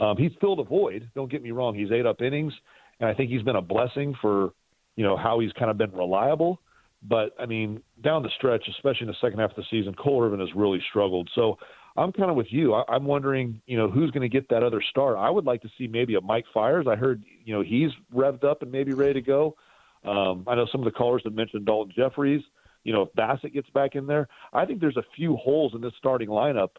[0.00, 1.08] Um, he's filled a void.
[1.14, 1.74] Don't get me wrong.
[1.74, 2.52] He's ate up innings,
[2.98, 4.50] and I think he's been a blessing for
[4.96, 6.60] you know how he's kind of been reliable.
[7.08, 10.24] But I mean, down the stretch, especially in the second half of the season, Cole
[10.24, 11.30] Irvin has really struggled.
[11.36, 11.56] So
[11.96, 12.74] I'm kind of with you.
[12.74, 15.16] I, I'm wondering, you know, who's going to get that other start.
[15.18, 16.86] I would like to see maybe a Mike Fiers.
[16.88, 19.56] I heard, you know, he's revved up and maybe ready to go.
[20.04, 22.42] Um, I know some of the callers that mentioned Daulton Jefferies.
[22.84, 25.80] You know, if Bassitt gets back in there, I think there's a few holes in
[25.80, 26.70] this starting lineup.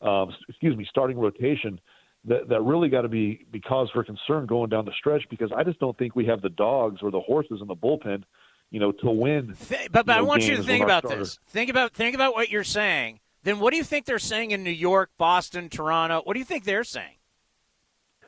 [0.00, 1.80] Um, excuse me, starting rotation
[2.24, 5.50] that that really got to be be cause for concern going down the stretch because
[5.56, 8.24] I just don't think we have the dogs or the horses in the bullpen,
[8.70, 9.56] you know, to win.
[9.68, 11.20] But, but know, I want you to think about starter.
[11.20, 11.38] this.
[11.48, 13.20] Think about think about what you're saying.
[13.44, 16.22] Then what do you think they're saying in New York, Boston, Toronto?
[16.24, 17.16] What do you think they're saying?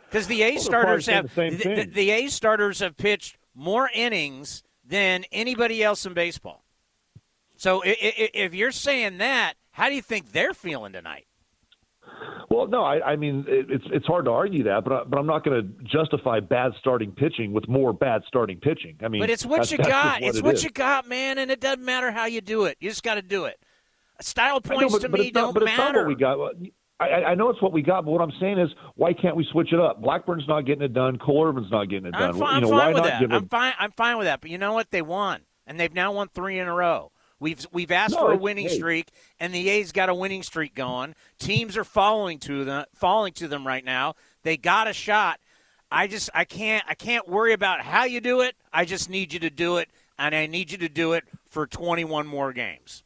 [0.08, 4.62] Because the A Well, starters have the the, the A starters have pitched more innings
[4.84, 6.64] than anybody else in baseball.
[7.56, 11.26] So if you're saying that, how do you think they're feeling tonight?
[12.50, 15.18] Well, no, I, I mean it, it's it's hard to argue that, but I, but
[15.18, 18.96] I'm not going to justify bad starting pitching with more bad starting pitching.
[19.02, 20.20] I mean, But it's what you got.
[20.20, 20.64] what It's it what is.
[20.64, 22.76] you got, man, and it doesn't matter how you do it.
[22.80, 23.58] You just got to do it.
[24.20, 26.06] Style I know, points but, to but me it's not, don't but it's not what
[26.06, 26.38] we got.
[27.00, 29.34] I, I- I know it's what we got, but what I'm saying is, why can't
[29.36, 30.00] we switch it up?
[30.00, 31.18] Blackburn's not getting it done.
[31.18, 32.22] Cole Irvin's not getting it done.
[32.22, 33.22] I'm, fi- you know, I'm fine with that.
[33.32, 33.72] I'm fine.
[33.78, 34.40] I'm fine with that.
[34.40, 34.90] But you know what?
[34.92, 37.10] They won, and they've now won three in a row.
[37.40, 38.76] We've we've asked No, for a winning hey.
[38.76, 39.08] streak,
[39.40, 41.14] and the A's got a winning streak going.
[41.38, 44.14] Teams are following to them, falling to them right now.
[44.44, 45.40] They got a shot.
[45.90, 48.54] I just I can't I can't worry about how you do it.
[48.72, 51.66] I just need you to do it, and I need you to do it for
[51.66, 53.03] 21 more games.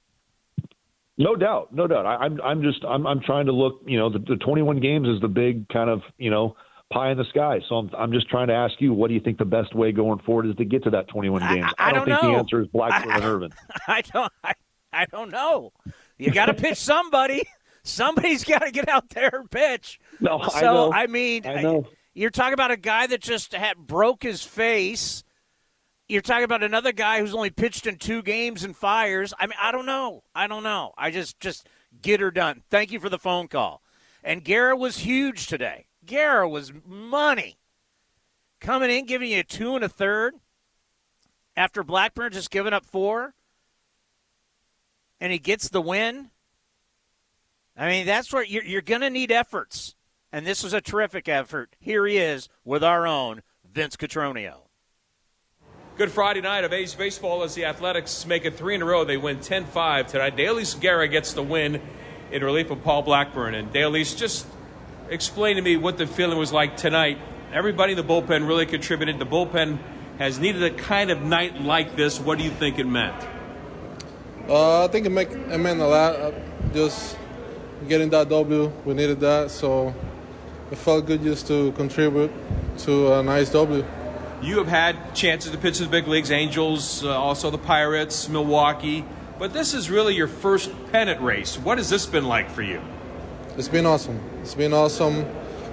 [1.18, 2.06] No doubt, no doubt.
[2.06, 3.82] I, I'm I'm just I'm I'm trying to look.
[3.84, 6.56] You know, the, the 21 games is the big kind of you know
[6.92, 7.60] pie in the sky.
[7.68, 9.90] So I'm I'm just trying to ask you, what do you think the best way
[9.90, 11.72] going forward is to get to that 21 games?
[11.76, 12.32] I don't, don't think know.
[12.32, 13.52] the answer is Blackburn and Irvin.
[13.88, 14.54] I don't I,
[14.92, 15.72] I don't know.
[16.18, 17.42] You got to pitch somebody.
[17.82, 19.98] Somebody's got to get out there and pitch.
[20.20, 21.06] No, I so know.
[21.08, 21.86] mean, I know.
[22.14, 25.24] you're talking about a guy that just had broke his face.
[26.08, 29.34] You're talking about another guy who's only pitched in two games and fires.
[29.38, 30.24] I mean, I don't know.
[30.34, 30.94] I don't know.
[30.96, 31.68] I just just
[32.00, 32.62] get her done.
[32.70, 33.82] Thank you for the phone call.
[34.24, 35.86] And Guerra was huge today.
[36.06, 37.58] Guerra was money.
[38.60, 40.34] Coming in, giving you a two and a third
[41.56, 43.34] after Blackburn just giving up four,
[45.20, 46.30] and he gets the win.
[47.76, 49.94] I mean, that's where you're, you're going to need efforts.
[50.32, 51.76] And this was a terrific effort.
[51.78, 54.67] Here he is with our own Vince Cotroneo.
[55.98, 59.04] Good Friday night of A's baseball as the Athletics make it three in a row.
[59.04, 60.36] They win 10 5 tonight.
[60.36, 61.80] Deolis Guerra gets the win
[62.30, 63.52] in relief of Paul Blackburn.
[63.56, 64.46] And Deilis, just
[65.10, 67.18] explain to me what the feeling was like tonight.
[67.52, 69.18] Everybody in the bullpen really contributed.
[69.18, 69.80] The bullpen
[70.20, 72.20] has needed a kind of night like this.
[72.20, 73.20] What do you think it meant?
[74.48, 76.14] Uh, I think it, make, it meant a lot.
[76.14, 76.32] Uh,
[76.72, 77.18] just
[77.88, 79.50] getting that W, we needed that.
[79.50, 79.92] So
[80.70, 82.30] it felt good just to contribute
[82.84, 83.84] to a nice W.
[84.40, 88.28] You have had chances to pitch in the big leagues, Angels, uh, also the Pirates,
[88.28, 89.04] Milwaukee,
[89.36, 91.58] but this is really your first pennant race.
[91.58, 92.80] What has this been like for you?
[93.56, 94.20] It's been awesome.
[94.42, 95.26] It's been awesome.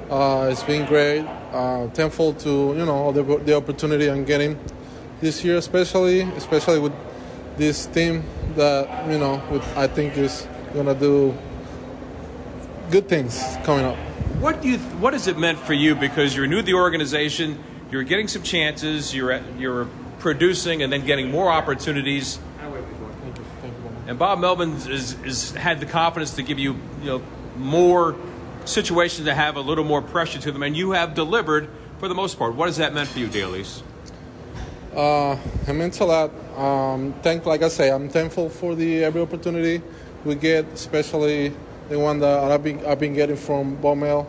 [0.09, 1.21] Uh, it's been great.
[1.51, 4.59] Uh, thankful to you know the, the opportunity I'm getting
[5.21, 6.93] this year, especially especially with
[7.57, 8.23] this team
[8.55, 11.37] that you know with, I think is gonna do
[12.89, 13.97] good things coming up.
[14.41, 14.79] What do you?
[14.99, 15.93] What has it meant for you?
[15.93, 19.87] Because you're new to the organization you're getting some chances, you're, you're
[20.19, 22.39] producing and then getting more opportunities.
[24.07, 27.21] And Bob Melvin is, is had the confidence to give you, you know,
[27.57, 28.15] more
[28.65, 31.69] situations to have a little more pressure to them, and you have delivered
[31.99, 32.55] for the most part.
[32.55, 33.81] What has that meant for you, Deolis?
[34.95, 36.31] Uh, it meant a lot.
[36.55, 39.81] Um, thank, like I say, I'm thankful for the every opportunity
[40.23, 41.53] we get, especially
[41.89, 44.27] the one that I've been I've been getting from Bob Mel.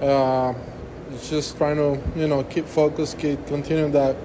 [0.00, 0.54] Uh,
[1.10, 4.16] it's just trying to, you know, keep focused, keep continuing that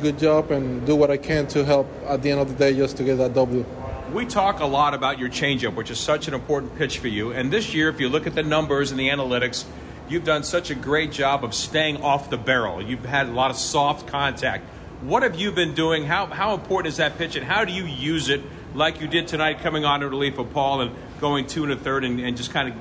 [0.00, 2.76] good job, and do what I can to help at the end of the day
[2.76, 3.64] just to get that W.
[4.12, 7.32] We talk a lot about your changeup, which is such an important pitch for you.
[7.32, 9.64] And this year, if you look at the numbers and the analytics,
[10.08, 12.80] you've done such a great job of staying off the barrel.
[12.80, 14.64] You've had a lot of soft contact.
[15.02, 16.04] What have you been doing?
[16.04, 18.40] How, how important is that pitch, and how do you use it
[18.74, 21.76] like you did tonight, coming on in relief of Paul and going two and a
[21.76, 22.78] third, and, and just kind of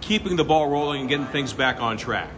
[0.00, 2.30] keeping the ball rolling and getting things back on track?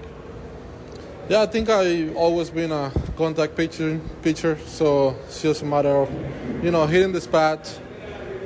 [1.27, 4.59] Yeah, I think I always been a contact pitcher, pitcher.
[4.67, 6.13] So it's just a matter of,
[6.63, 7.81] you know, hitting the spot,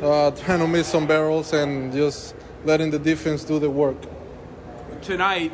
[0.00, 3.96] uh, trying to miss some barrels, and just letting the defense do the work.
[5.02, 5.50] Tonight,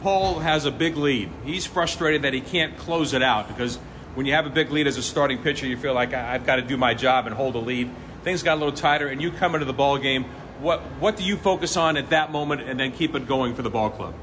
[0.00, 1.28] Paul has a big lead.
[1.44, 3.76] He's frustrated that he can't close it out because
[4.14, 6.56] when you have a big lead as a starting pitcher, you feel like I've got
[6.56, 7.90] to do my job and hold a lead.
[8.24, 10.24] Things got a little tighter, and you come into the ball game.
[10.60, 13.60] What what do you focus on at that moment, and then keep it going for
[13.60, 14.14] the ball club?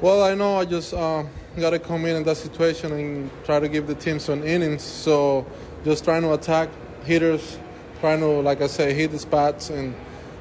[0.00, 1.24] Well, I know I just uh,
[1.58, 4.82] got to come in in that situation and try to give the team some innings.
[4.82, 5.44] So
[5.84, 6.70] just trying to attack
[7.04, 7.58] hitters,
[8.00, 9.94] trying to, like I say, hit the spots and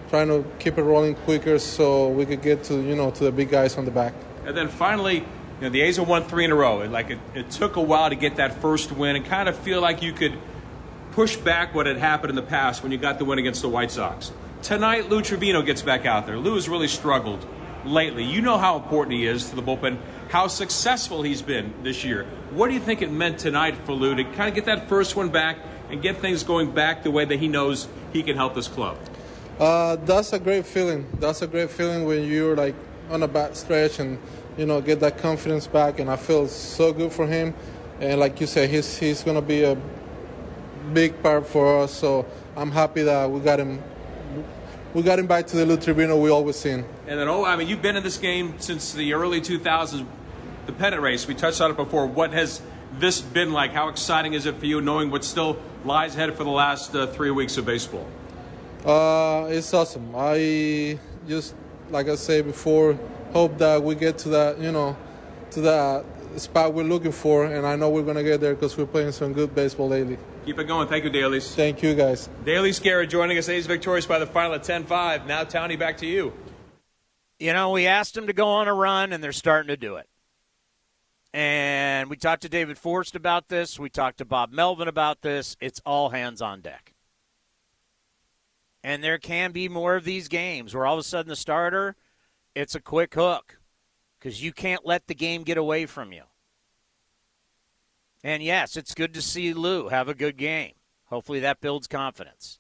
[0.10, 3.34] trying to keep it rolling quicker so we could get to, you know, to the
[3.34, 4.14] big guys on the back.
[4.46, 5.26] And then finally, you
[5.60, 6.80] know, the A's have won three in a row.
[6.80, 9.58] It, like it, it took a while to get that first win and kind of
[9.58, 10.38] feel like you could
[11.12, 13.70] push back what had happened in the past when you got the win against the
[13.70, 14.32] White Sox.
[14.62, 16.38] Tonight, Lou Trivino gets back out there.
[16.38, 17.46] Lou has really struggled
[17.90, 18.24] lately.
[18.24, 19.98] You know how important he is to the bullpen,
[20.30, 22.26] how successful he's been this year.
[22.52, 25.16] What do you think it meant tonight for Lou to kind of get that first
[25.16, 25.58] one back
[25.90, 28.98] and get things going back the way that he knows he can help this club?
[29.60, 31.06] Uh, that's a great feeling.
[31.20, 32.76] That's a great feeling when you're like
[33.10, 34.20] on a bad stretch and
[34.58, 36.00] you know get that confidence back.
[36.00, 37.54] And I feel so good for him.
[38.00, 39.78] And like you said, he's he's gonna be a
[40.94, 41.94] big part for us.
[41.94, 42.26] So
[42.56, 43.84] I'm happy that we got him
[44.94, 46.86] we got him back to the little Trivino we always seen.
[47.08, 50.06] And then, oh, I mean, you've been in this game since the early 2000s,
[50.66, 51.28] the pennant race.
[51.28, 52.08] We touched on it before.
[52.08, 52.62] What has
[52.94, 53.72] this been like?
[53.72, 57.08] How exciting is it for you knowing what still lies ahead for the last uh,
[57.08, 58.08] three weeks of baseball?
[58.86, 60.14] Uh, it's awesome.
[60.16, 60.98] I
[61.28, 61.54] just,
[61.90, 62.98] like I said before,
[63.34, 64.98] hope that we get to that, you know,
[65.52, 66.06] to that
[66.38, 69.12] spot we're looking for, and I know we're going to get there because we're playing
[69.12, 70.18] some good baseball lately.
[70.50, 70.88] Keep it going.
[70.88, 71.54] Thank you, Deolis.
[71.54, 72.28] Thank you, guys.
[72.44, 73.48] Deolis Guerra joining us.
[73.50, 75.28] A's victorious by the final at 10 5.
[75.28, 76.34] Now, Townie, back to you.
[77.38, 79.98] You know, we asked them to go on a run, and they're starting to do
[79.98, 80.10] it.
[81.36, 83.78] And we talked to David Forst about this.
[83.78, 85.56] We talked to Bob Melvin about this.
[85.62, 86.96] It's all hands on deck.
[88.84, 91.96] And there can be more of these games where all of a sudden the starter,
[92.56, 93.60] it's a quick hook
[94.20, 96.24] because you can't let the game get away from you.
[98.24, 100.74] And yes, it's good to see Lou have a good game.
[101.06, 102.60] Hopefully that builds confidence.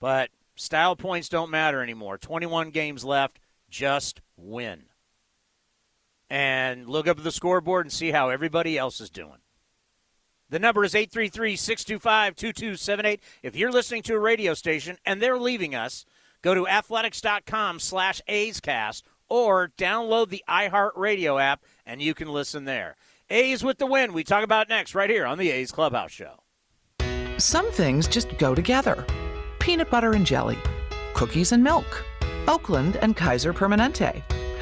[0.00, 2.18] But style points don't matter anymore.
[2.18, 3.40] 21 games left.
[3.70, 4.84] Just win.
[6.30, 9.38] And look up at the scoreboard and see how everybody else is doing.
[10.50, 13.20] The number is 833 625 2278.
[13.42, 16.04] If you're listening to a radio station and they're leaving us,
[16.42, 22.96] go to athletics.com slash A'scast or download the iHeartRadio app and you can listen there.
[23.30, 24.14] A's with the win.
[24.14, 26.40] We talk about next right here on the A's Clubhouse Show.
[27.36, 29.04] Some things just go together
[29.58, 30.56] peanut butter and jelly,
[31.12, 32.04] cookies and milk,
[32.46, 34.22] Oakland and Kaiser Permanente.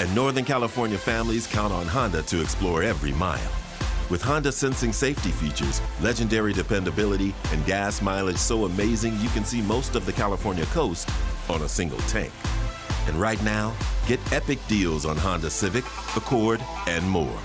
[0.00, 3.52] and Northern California families count on Honda to explore every mile.
[4.08, 9.62] With Honda sensing safety features, legendary dependability, and gas mileage so amazing you can see
[9.62, 11.08] most of the California coast
[11.48, 12.32] on a single tank.
[13.06, 13.74] And right now,
[14.06, 15.84] get epic deals on Honda Civic,
[16.16, 17.38] Accord, and more.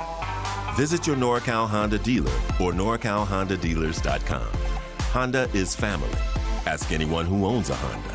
[0.75, 4.47] Visit your NorCal Honda dealer or NorCalHondaDealers.com.
[5.11, 6.09] Honda is family.
[6.65, 8.14] Ask anyone who owns a Honda.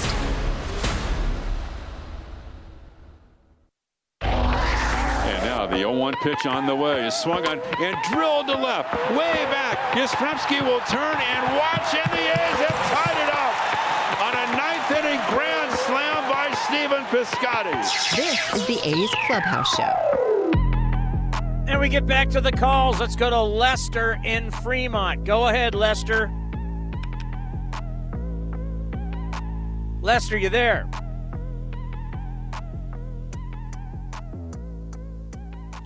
[5.81, 9.77] The 0-1 pitch on the way is swung on and drilled to left, way back.
[9.93, 13.55] Yastrzemski will turn and watch, and the A's have tied it up
[14.21, 17.71] on a ninth inning grand slam by Stephen Piscotty.
[18.15, 19.95] This is the A's Clubhouse Show.
[21.67, 22.99] And we get back to the calls.
[22.99, 25.23] Let's go to Lester in Fremont.
[25.23, 26.31] Go ahead, Lester.
[30.01, 30.87] Lester, you there?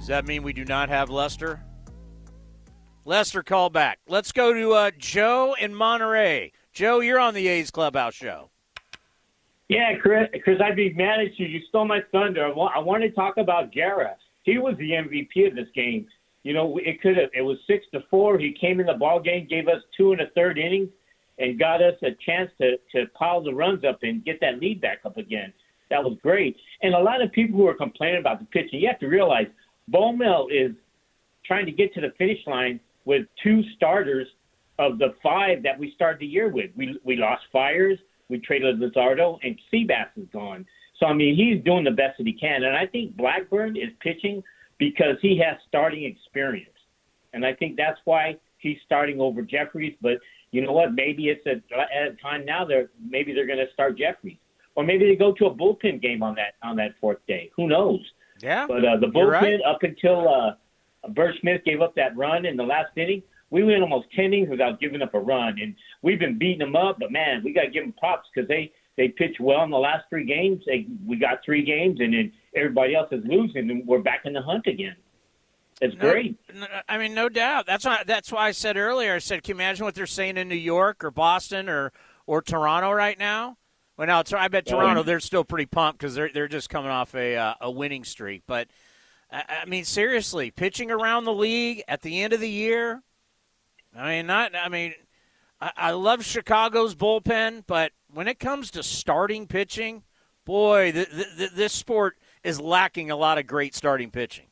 [0.06, 1.64] Does that mean we do not have Lester?
[3.06, 3.98] Lester, call back.
[4.08, 6.52] Let's go to uh, Joe in Monterey.
[6.72, 8.52] Joe, you're on the A's Clubhouse show.
[9.68, 11.48] Yeah, Chris, Chris, I'd be mad at you.
[11.48, 12.46] You stole my thunder.
[12.46, 14.16] I want, I want to talk about Guerra.
[14.44, 16.06] He was the MVP of this game.
[16.44, 17.32] You know, it could have.
[17.34, 18.38] It was six to four.
[18.38, 20.88] He came in the ball game, gave us two in the third inning,
[21.40, 24.82] and got us a chance to to pile the runs up and get that lead
[24.82, 25.52] back up again.
[25.90, 26.58] That was great.
[26.84, 29.48] And a lot of people who are complaining about the pitching, you have to realize
[29.88, 30.72] Bowmel is
[31.46, 34.28] trying to get to the finish line with two starters
[34.80, 36.72] of the five that we started the year with.
[36.76, 40.66] We we lost Fiers, we traded Luzardo, and Seabass is gone.
[41.00, 43.90] So I mean, he's doing the best that he can, and I think Blackburn is
[44.00, 44.44] pitching
[44.78, 46.78] because he has starting experience,
[47.34, 49.96] and I think that's why he's starting over Jefferies.
[50.02, 50.18] But
[50.52, 50.94] you know what?
[50.94, 52.66] Maybe it's a, at a time now.
[52.66, 54.38] They're maybe they're going to start Jefferies,
[54.76, 57.52] or maybe they go to a bullpen game on that on that fourth day.
[57.56, 58.02] Who knows?
[58.46, 59.60] Yeah, But uh, the bullpen right.
[59.68, 63.82] up until uh, Burch Smith gave up that run in the last inning, we went
[63.82, 66.98] almost ten innings without giving up a run, and we've been beating them up.
[67.00, 69.78] But man, we got to give them props because they they pitched well in the
[69.78, 70.64] last three games.
[70.68, 74.34] They, we got three games, and then everybody else is losing, and we're back in
[74.34, 74.96] the hunt again.
[75.82, 76.38] It's No- great.
[76.54, 77.66] no- I mean, no doubt.
[77.66, 78.04] That's why.
[78.06, 79.16] That's why I said earlier.
[79.16, 81.92] I said, can you imagine what they're saying in New York or Boston or
[82.28, 83.58] or Toronto right now?
[83.98, 87.16] Well, now I bet Toronto they're still pretty pumped because they're they're just coming off
[87.16, 88.44] a uh, a winning streak.
[88.46, 88.68] But
[89.32, 93.02] I, I mean, seriously, pitching around the league at the end of the year.
[93.96, 94.54] I mean, not.
[94.56, 94.94] I mean,
[95.62, 100.04] I, I love Chicago's bullpen, but when it comes to starting pitching,
[100.44, 104.48] boy, th- th- this sport is lacking a lot of great starting pitching.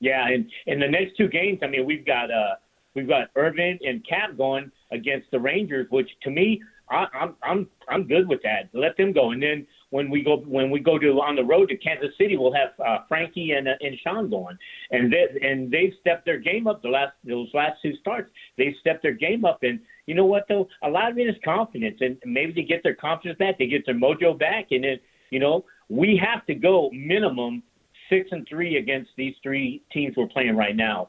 [0.00, 2.56] Yeah, and in the next two games, I mean, we've got uh,
[2.94, 7.68] we've got Irvin and Cap going against the Rangers, which to me, I, I'm I'm
[7.88, 8.68] I'm good with that.
[8.72, 11.68] Let them go, and then when we go when we go to on the road
[11.70, 14.56] to Kansas City, we'll have uh, Frankie and uh, and Sean going,
[14.90, 18.30] and they and they've stepped their game up the last those last two starts.
[18.56, 21.36] They've stepped their game up, and you know what though, a lot of it is
[21.44, 24.98] confidence, and maybe they get their confidence back, they get their mojo back, and then
[25.30, 27.62] you know We have to go minimum
[28.08, 31.08] six and three against these three teams we're playing right now.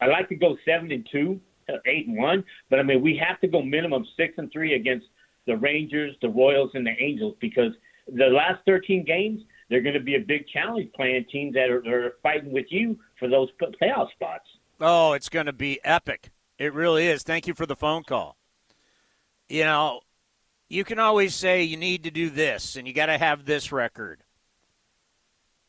[0.00, 1.40] I like to go seven and two,
[1.86, 5.06] eight and one, but I mean we have to go minimum six and three against
[5.46, 7.72] the Rangers, the Royals, and the Angels because
[8.12, 11.82] the last 13 games they're going to be a big challenge playing teams that are,
[11.86, 14.44] are fighting with you for those playoff spots.
[14.80, 16.30] Oh, it's going to be epic.
[16.58, 17.22] It really is.
[17.22, 18.36] Thank you for the phone call.
[19.48, 20.00] You know,
[20.68, 23.70] you can always say you need to do this and you got to have this
[23.70, 24.22] record.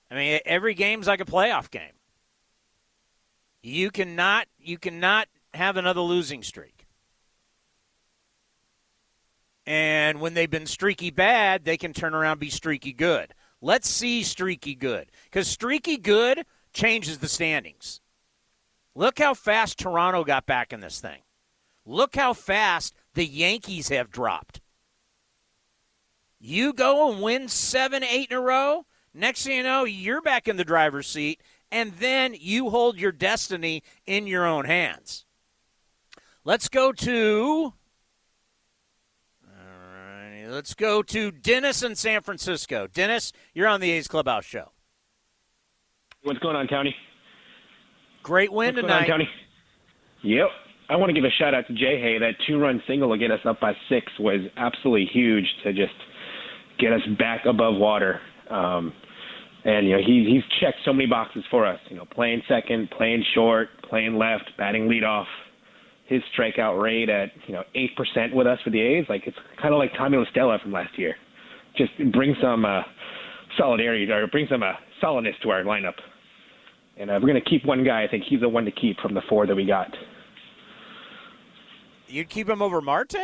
[0.10, 1.94] I mean, every game's like a playoff game.
[3.64, 6.88] You cannot you cannot have another losing streak.
[9.66, 13.34] And when they've been streaky bad, they can turn around and be streaky good.
[13.62, 15.12] Let's see streaky good.
[15.26, 18.02] Because streaky good changes the standings.
[18.96, 21.22] Look how fast Toronto got back in this thing.
[21.86, 24.62] Look how fast the Yankees have dropped.
[26.40, 28.86] You go and win seven, eight in a row.
[29.14, 31.42] Next thing you know, you're back in the driver's seat,
[31.72, 35.26] and then you hold your destiny in your own hands.
[36.44, 37.74] Let's go to.
[39.48, 42.88] Right, let's go to Dennis in San Francisco.
[42.88, 44.72] Dennis, you're on the A's Clubhouse show.
[46.24, 46.96] What's going on, Tony?
[48.24, 49.08] Great win What's tonight.
[49.08, 49.30] Going on, Tony?
[50.24, 50.48] Yep.
[50.90, 52.18] I want to give a shout out to Jay Hay.
[52.20, 55.94] That two run single to get us up by six was absolutely huge to just
[56.80, 58.20] get us back above water.
[58.50, 58.94] Um,
[59.64, 61.80] and you know he he's checked so many boxes for us.
[61.90, 65.26] You know, playing second, playing short, playing left, batting leadoff.
[66.12, 69.38] His strikeout rate at you know eight percent with us for the A's, like it's
[69.62, 71.16] kind of like Tommy La Stella from last year.
[71.78, 72.82] Just bring some uh,
[73.58, 75.94] solidarity or bring some uh, solidness to our lineup.
[76.98, 78.04] And uh, we're going to keep one guy.
[78.04, 79.88] I think he's the one to keep from the four that we got.
[82.08, 83.16] You'd keep him over Marte?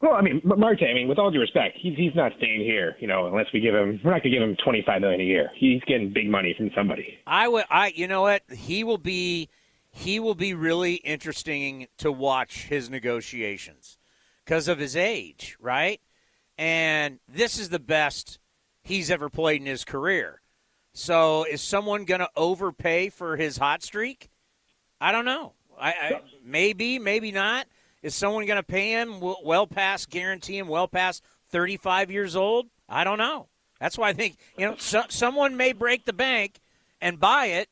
[0.00, 0.82] Well, I mean, Marte.
[0.90, 2.96] I mean, with all due respect, he's he's not staying here.
[3.00, 5.20] You know, unless we give him, we're not going to give him twenty five million
[5.20, 5.50] a year.
[5.56, 7.18] He's getting big money from somebody.
[7.26, 7.64] I would.
[7.70, 7.92] I.
[7.94, 8.42] You know what?
[8.50, 9.50] He will be.
[9.96, 13.96] He will be really interesting to watch his negotiations
[14.44, 16.00] because of his age, right?
[16.58, 18.40] And this is the best
[18.82, 20.40] he's ever played in his career.
[20.94, 24.30] So, is someone going to overpay for his hot streak?
[25.00, 25.52] I don't know.
[25.80, 27.66] I, I maybe, maybe not.
[28.02, 32.66] Is someone going to pay him well past guarantee him well past 35 years old?
[32.88, 33.46] I don't know.
[33.78, 36.60] That's why I think you know so, someone may break the bank
[37.00, 37.68] and buy it,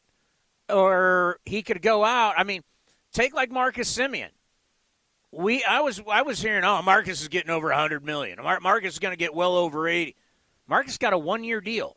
[0.72, 2.34] or he could go out.
[2.36, 2.62] I mean,
[3.12, 4.30] take like Marcus Semien.
[5.30, 8.42] We I was I was hearing oh Marcus is getting over 100 million.
[8.42, 10.14] Mar- Marcus is going to get well over 80.
[10.68, 11.96] Marcus got a one year deal,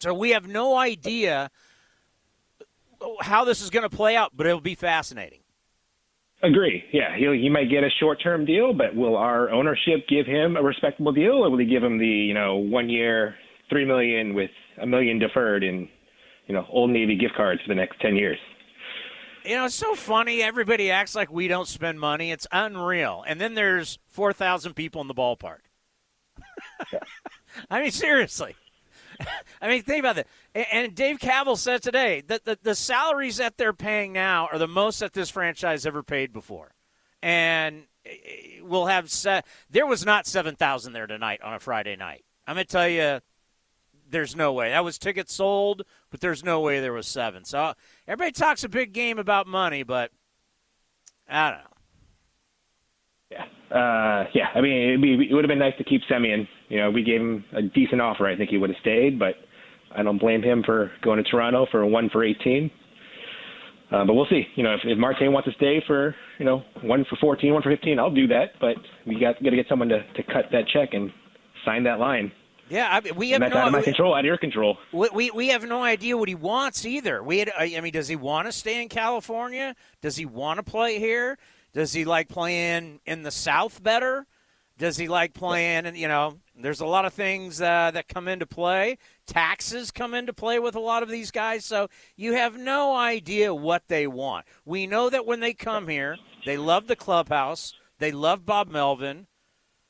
[0.00, 1.50] so we have no idea
[3.20, 5.40] how this is going to play out, but it'll be fascinating.
[6.42, 6.84] Agree.
[6.92, 10.56] Yeah, he he might get a short term deal, but will our ownership give him
[10.56, 13.34] a respectable deal, or will he give him the you know one year,
[13.70, 14.50] three million with
[14.80, 15.88] a million deferred in
[16.46, 18.38] you know Old Navy gift cards for the next ten years?
[19.44, 20.42] You know, it's so funny.
[20.42, 22.32] Everybody acts like we don't spend money.
[22.32, 23.24] It's unreal.
[23.26, 25.58] And then there's four thousand people in the ballpark.
[27.70, 28.56] I mean, seriously.
[29.62, 30.26] I mean, think about that.
[30.72, 34.68] And Dave Kaval said today that the, the salaries that they're paying now are the
[34.68, 36.74] most that this franchise ever paid before.
[37.22, 39.10] And eh, eh, we'll have
[39.70, 42.24] there was not 7,000 there tonight on a Friday night.
[42.46, 43.20] I'm going to tell you
[44.10, 44.70] there's no way.
[44.70, 45.82] That was tickets sold,
[46.14, 47.44] but there's no way there was 7.
[47.44, 47.72] So
[48.06, 50.12] everybody talks a big game about money, but
[51.28, 51.66] I don't know.
[53.32, 54.46] Yeah, uh, yeah.
[54.54, 56.46] I mean, be, it would have been nice to keep Semien.
[56.68, 58.28] You know, we gave him a decent offer.
[58.28, 59.34] I think he would have stayed, but
[59.96, 62.70] I don't blame him for going to Toronto for a one for 18.
[63.90, 64.44] Uh, but we'll see.
[64.54, 67.62] You know, if, if Marte wants to stay for you know one for 14, one
[67.62, 68.52] for 15, I'll do that.
[68.60, 71.10] But we got got to get someone to, to cut that check and
[71.64, 72.30] sign that line.
[72.68, 74.38] Yeah, I mean, we have that's no out of my we- control, out of your
[74.38, 74.78] control.
[74.92, 77.22] We, we, we have no idea what he wants either.
[77.22, 79.74] We had, I mean, does he want to stay in California?
[80.00, 81.38] Does he want to play here?
[81.72, 84.26] Does he like playing in the South better?
[84.78, 85.86] Does he like playing?
[85.86, 88.98] And you know, there's a lot of things uh, that come into play.
[89.26, 93.54] Taxes come into play with a lot of these guys, so you have no idea
[93.54, 94.46] what they want.
[94.64, 99.26] We know that when they come here, they love the clubhouse, they love Bob Melvin,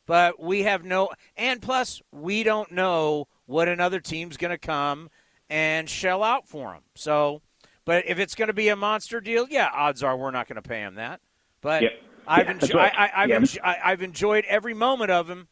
[0.07, 1.11] but we have no.
[1.37, 5.11] And plus, we don't know what another team's going to come
[5.51, 6.83] and shell out for him.
[6.95, 7.43] So,
[7.85, 10.61] but if it's going to be a monster deal, yeah, odds are we're not going
[10.63, 11.21] to pay him that.
[11.61, 11.93] But Yep.
[12.27, 12.93] I've Yeah, enjo- right.
[12.97, 13.39] I, I, I've, Yeah.
[13.41, 15.49] enjo- I, I've enjoyed every moment of him.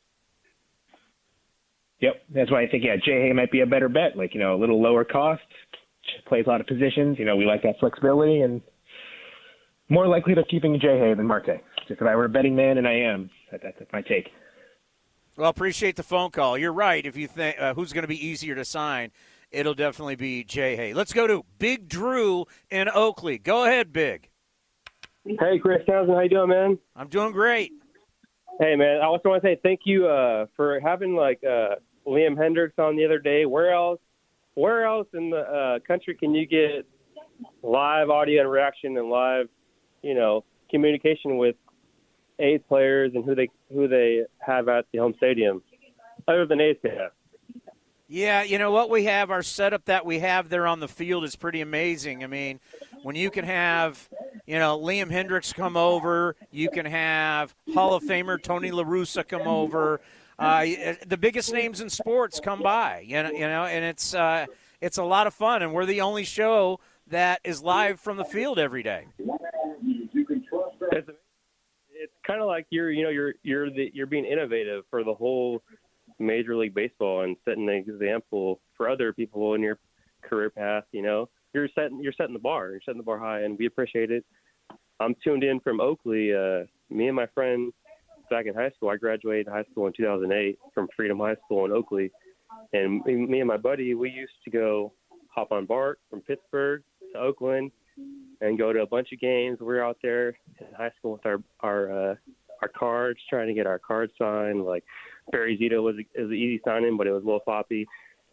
[2.01, 4.17] Yep, that's why I think yeah, Jay Hay might be a better bet.
[4.17, 5.43] Like you know, a little lower cost,
[6.27, 7.19] plays a lot of positions.
[7.19, 8.61] You know, we like that flexibility and
[9.89, 11.63] more likely to keeping Jay Hay than Marte.
[11.87, 13.31] Just if I were a betting man, and I am,
[13.61, 14.31] that, that's my take.
[15.37, 16.59] Well, appreciate the phone call.
[16.59, 17.05] You're right.
[17.05, 19.13] If you think uh, who's going to be easier to sign,
[19.51, 20.95] it'll definitely be Jay Hay.
[20.95, 23.39] Let's go to Big Drew in Oakley.
[23.39, 24.29] Go ahead, Big.
[25.25, 26.79] Hey, Chris Townsend, how you doing, man?
[26.97, 27.73] I'm doing great.
[28.61, 31.77] Hey, man, I also want to say thank you uh, for having like uh,
[32.07, 33.47] Liam Hendriks on the other day.
[33.47, 34.01] Where else?
[34.55, 36.87] Where else in the uh, country can you get
[37.63, 39.49] live audio and reaction and live,
[40.03, 41.57] you know, communication with
[42.43, 45.63] A's players and who they who they have at the home stadium,
[46.29, 47.15] other than A's cast?
[48.09, 51.25] Yeah, you know what we have, our setup that we have there on the field
[51.25, 52.23] is pretty amazing.
[52.23, 52.61] I mean,
[53.03, 54.07] when you can have,
[54.45, 59.27] you know, Liam Hendriks come over, you can have Hall of Famer Tony La Russa
[59.27, 60.03] come over.
[60.39, 60.67] Uh,
[61.07, 64.45] the biggest names in sports come by, you know, you know, and it's uh,
[64.83, 68.25] it's a lot of fun, and we're the only show that is live from the
[68.25, 69.07] field every day.
[72.27, 75.63] Kind of like you're, you know, you're you're the, you're being innovative for the whole
[76.19, 79.79] Major League Baseball and setting an example for other people in your
[80.23, 80.85] career path.
[80.93, 82.71] You know, you're setting you're setting the bar.
[82.71, 84.25] You're setting the bar high, and we appreciate it.
[85.01, 86.33] I'm tuned in from Oakley.
[86.33, 87.73] Uh, me and my friend
[88.31, 88.89] back in high school.
[88.89, 92.11] I graduated high school in 2008 from Freedom High School in Oakley,
[92.73, 94.93] and me, me and my buddy we used to go
[95.29, 97.73] hop on BART from Pittsburgh to Oakland
[98.41, 99.59] and go to a bunch of games.
[99.61, 100.31] We were out there
[100.61, 102.15] in high school with our our uh,
[102.61, 104.65] our cards, trying to get our cards signed.
[104.65, 104.85] Like
[105.31, 107.87] Barry Zito was is an easy signing, but it was a little floppy.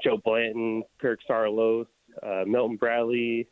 [0.04, 1.86] Joe Blanton, Kirk Saarloos,
[2.24, 3.48] uh, Milton Bradley,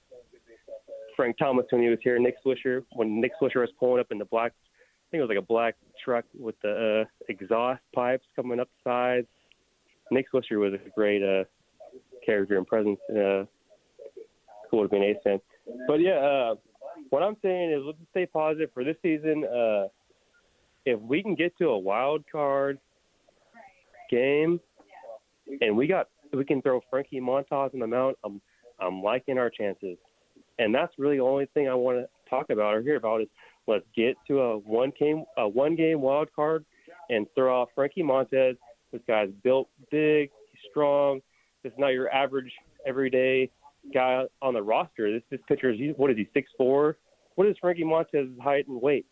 [1.18, 4.18] Frank Thomas when he was here, Nick Swisher when Nick Swisher was pulling up in
[4.18, 8.26] the black, I think it was like a black truck with the uh, exhaust pipes
[8.36, 9.28] coming up the sides.
[10.12, 11.43] Nick Swisher was a great uh,
[12.26, 12.99] character and presence.
[13.10, 13.43] Uh,
[14.70, 15.39] cool to be an Ace fan.
[15.88, 16.55] But yeah, uh,
[17.09, 19.43] what I'm saying is let's stay positive for this season.
[19.45, 19.88] Uh,
[20.86, 22.80] if we can get to a wild card
[24.09, 24.59] game,
[25.61, 28.41] and we got we can throw Frankie Montas in the mount, I'm
[28.80, 29.97] I'm liking our chances,
[30.59, 33.28] and that's really the only thing I want to talk about or hear about is
[33.68, 36.65] let's get to a one game a one game wild card
[37.09, 38.57] and throw off Frankie Montas.
[38.91, 40.30] This guy's built big,
[40.70, 41.22] strong.
[41.63, 42.51] This is not your average
[42.86, 43.49] everyday
[43.94, 45.12] guy on the roster.
[45.12, 46.98] This this pitcher is what is he six four?
[47.36, 49.06] What is Frankie Montas' height and weight?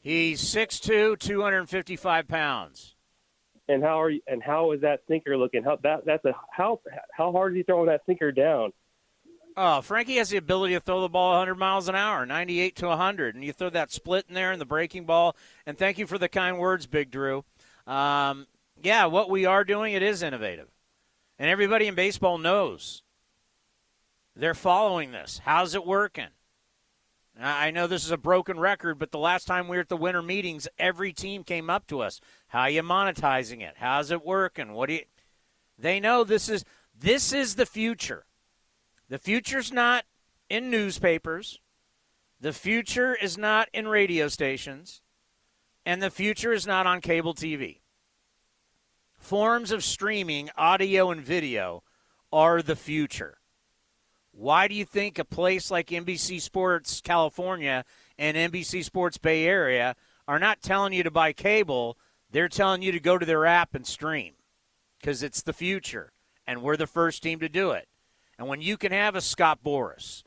[0.00, 2.94] He's 6'2", 255 pounds.
[3.68, 5.62] And how are you, and how is that sinker looking?
[5.62, 6.80] How that that's a how
[7.12, 8.72] how hard is he throwing that sinker down?
[9.56, 12.86] Oh, Frankie has the ability to throw the ball 100 miles an hour, 98 to
[12.86, 15.36] 100, and you throw that split in there and the breaking ball.
[15.66, 17.44] And thank you for the kind words, Big Drew.
[17.84, 18.46] Um,
[18.80, 20.68] yeah, what we are doing it is innovative,
[21.38, 23.02] and everybody in baseball knows.
[24.38, 25.40] They're following this.
[25.44, 26.28] How's it working?
[27.40, 29.96] I know this is a broken record, but the last time we were at the
[29.96, 32.20] winter meetings, every team came up to us.
[32.48, 33.74] How are you monetizing it?
[33.78, 34.72] How's it working?
[34.72, 35.02] What do you?
[35.76, 36.64] They know this is
[36.96, 38.26] this is the future.
[39.08, 40.04] The future's not
[40.48, 41.60] in newspapers.
[42.40, 45.02] The future is not in radio stations.
[45.84, 47.80] And the future is not on cable TV.
[49.16, 51.82] Forms of streaming, audio and video,
[52.32, 53.37] are the future.
[54.38, 57.84] Why do you think a place like NBC Sports California
[58.16, 59.96] and NBC Sports Bay Area
[60.28, 61.98] are not telling you to buy cable?
[62.30, 64.34] They're telling you to go to their app and stream
[65.00, 66.12] because it's the future,
[66.46, 67.88] and we're the first team to do it.
[68.38, 70.22] And when you can have a Scott Boras,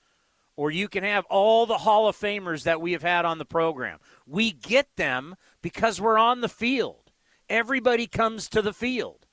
[0.58, 3.46] or you can have all the Hall of Famers that we have had on the
[3.46, 3.98] program,
[4.28, 7.14] we get them because we're on the field.
[7.48, 9.26] Everybody comes to the field.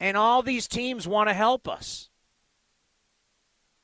[0.00, 2.08] And all these teams want to help us.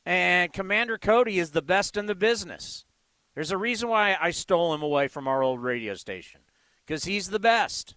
[0.08, 2.86] And Commander Cody is the best in the business.
[3.34, 6.40] There's a reason why I stole him away from our old radio station
[6.86, 7.94] because he's the best.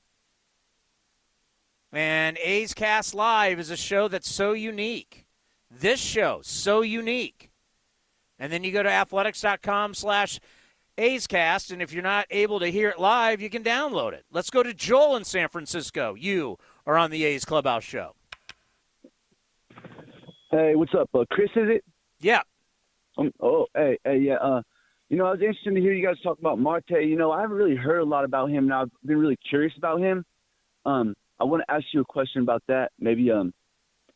[1.94, 5.26] And A's Cast Live is a show that's so unique.
[5.70, 7.50] This show, so unique.
[8.38, 10.42] And then you go to athletics.com slash
[10.98, 14.26] A's Cast, and if you're not able to hear it live, you can download it.
[14.30, 16.16] Let's go to Joel in San Francisco.
[16.16, 18.16] You are on the A's Clubhouse Show.
[20.52, 21.10] Hey, what's up?
[21.14, 21.86] Uh, Chris, is it?
[22.22, 22.42] Yeah.
[23.18, 24.36] Um, oh, hey, hey, yeah.
[24.36, 24.62] Uh,
[25.10, 26.90] you know, I was interested to hear you guys talk about Marte.
[26.90, 29.74] You know, I haven't really heard a lot about him, and I've been really curious
[29.78, 30.24] about him.
[30.86, 33.54] Um, I want to ask you a question about that, maybe um,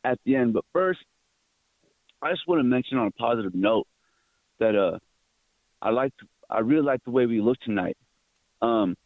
[0.04, 0.54] at the end.
[0.54, 1.00] But first,
[2.22, 3.86] I just want to mention on a positive note
[4.58, 4.98] that uh,
[5.82, 6.12] I like,
[6.48, 7.96] I really like the way we look tonight.
[8.62, 8.96] Um,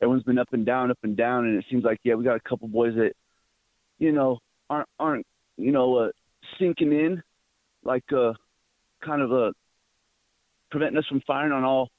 [0.00, 2.36] everyone's been up and down, up and down, and it seems like yeah, we got
[2.36, 3.14] a couple boys that,
[3.98, 4.38] you know,
[4.70, 5.26] aren't aren't
[5.56, 6.10] you know uh,
[6.60, 7.22] sinking in
[7.84, 8.32] like uh,
[9.04, 9.52] kind of uh,
[10.70, 11.90] preventing us from firing on all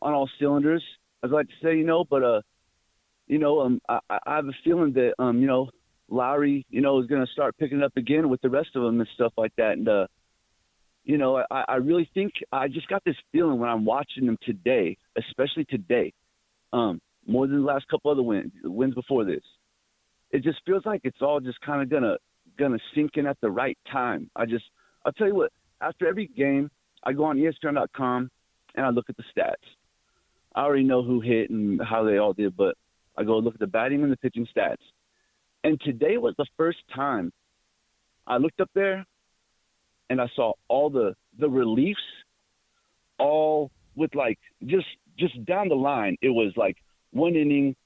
[0.00, 0.82] on all cylinders.
[1.22, 2.40] I'd like to say, you know, but uh,
[3.26, 5.70] you know, um, I, I have a feeling that, um, you know,
[6.08, 8.82] Lowry, you know, is going to start picking it up again with the rest of
[8.82, 9.72] them and stuff like that.
[9.72, 10.06] And, uh,
[11.04, 14.36] you know, I, I really think I just got this feeling when I'm watching them
[14.42, 16.12] today, especially today,
[16.72, 19.42] um, more than the last couple other wins, wins before this.
[20.30, 22.16] It just feels like it's all just kind of gonna
[22.58, 24.30] gonna sink in at the right time.
[24.36, 24.64] I just,
[25.04, 25.52] I'll tell you what.
[25.80, 26.70] After every game,
[27.02, 28.30] I go on ESPN.com
[28.74, 29.54] and I look at the stats.
[30.54, 32.76] I already know who hit and how they all did, but
[33.16, 34.76] I go look at the batting and the pitching stats.
[35.64, 37.32] And today was the first time
[38.26, 39.04] I looked up there
[40.10, 42.00] and I saw all the the reliefs
[43.18, 44.86] all with like just
[45.18, 46.76] just down the line it was like
[47.12, 47.76] one inning,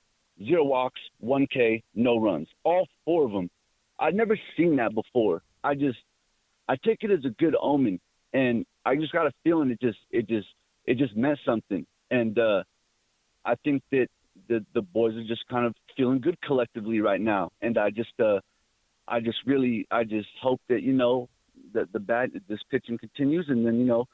[0.45, 2.49] zero walks, one K, no runs.
[2.65, 3.51] All four of them.
[3.99, 5.43] I'd never seen that before.
[5.65, 5.99] I just
[6.69, 8.01] I take it as a good omen
[8.33, 10.49] and I just got a feeling it just it just
[10.85, 11.87] it just meant something.
[12.11, 12.63] And uh
[13.45, 14.09] I think that
[14.49, 17.51] the the boys are just kind of feeling good collectively right now.
[17.63, 18.41] And I just uh
[19.09, 21.29] I just really I just hope that, you know,
[21.75, 24.07] that the bat this pitching continues and then, you know,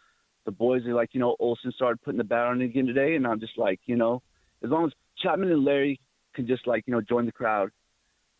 [0.44, 3.26] the boys are like, you know, Olson started putting the bat on again today and
[3.26, 4.22] I'm just like, you know,
[4.62, 6.00] as long as Chapman and Larry
[6.34, 7.70] can just like, you know, join the crowd,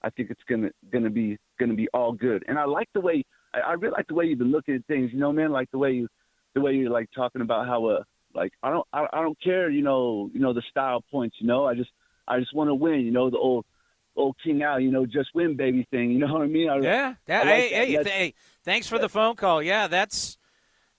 [0.03, 2.45] I think it's gonna gonna be gonna be all good.
[2.49, 3.25] And I like the way
[3.55, 5.71] I, I really like the way you've been looking at things, you know, man, like
[5.71, 6.09] the way you
[6.55, 8.03] the way you're like talking about how uh
[8.35, 11.47] like I don't I, I don't care, you know, you know, the style points, you
[11.47, 11.67] know.
[11.67, 11.91] I just
[12.27, 13.65] I just wanna win, you know, the old
[14.17, 16.69] old King Al, you know, just win baby thing, you know what I mean?
[16.69, 17.15] I, Yeah.
[17.27, 18.07] That, I like hey, that.
[18.07, 18.35] hey, hey,
[18.65, 19.63] thanks for the phone call.
[19.63, 20.39] Yeah, that's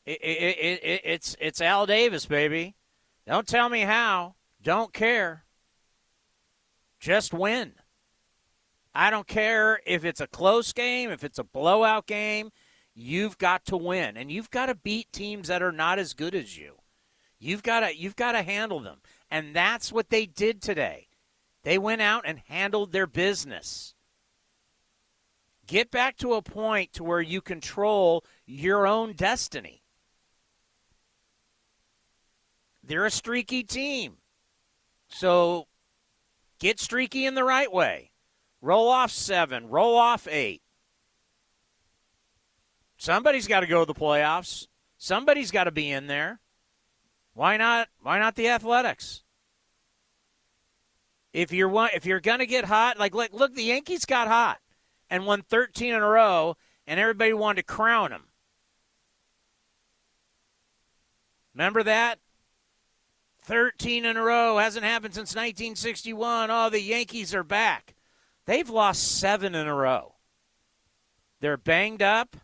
[0.05, 2.75] it, it, it, it, it's it's Al Davis, baby.
[3.25, 4.35] Don't tell me how.
[4.61, 5.45] Don't care.
[6.99, 7.73] Just win.
[8.93, 12.51] I don't care if it's a close game, if it's a blowout game.
[12.95, 16.35] You've got to win, and you've got to beat teams that are not as good
[16.35, 16.75] as you.
[17.39, 18.99] You've got to you've got to handle them,
[19.31, 21.07] and that's what they did today.
[21.63, 23.95] They went out and handled their business
[25.67, 29.83] get back to a point to where you control your own destiny.
[32.83, 34.17] They're a streaky team.
[35.07, 35.67] So
[36.59, 38.11] get streaky in the right way.
[38.63, 40.61] Roll off seven, roll off eight.
[42.95, 44.67] Somebody's got to go to the playoffs.
[44.97, 46.39] Somebody's got to be in there.
[47.33, 47.89] Why not?
[48.01, 49.23] Why not the Athletics?
[51.33, 54.59] If you're if you're gonna get hot, like look, look, the Yankees got hot
[55.09, 56.55] and won 13 in a row,
[56.87, 58.27] and everybody wanted to crown them.
[61.53, 62.19] Remember that?
[63.41, 66.49] 13 in a row hasn't happened since 1961.
[66.49, 67.93] Oh, the Yankees are back.
[68.45, 70.15] They've lost seven in a row.
[71.39, 72.37] They're banged up.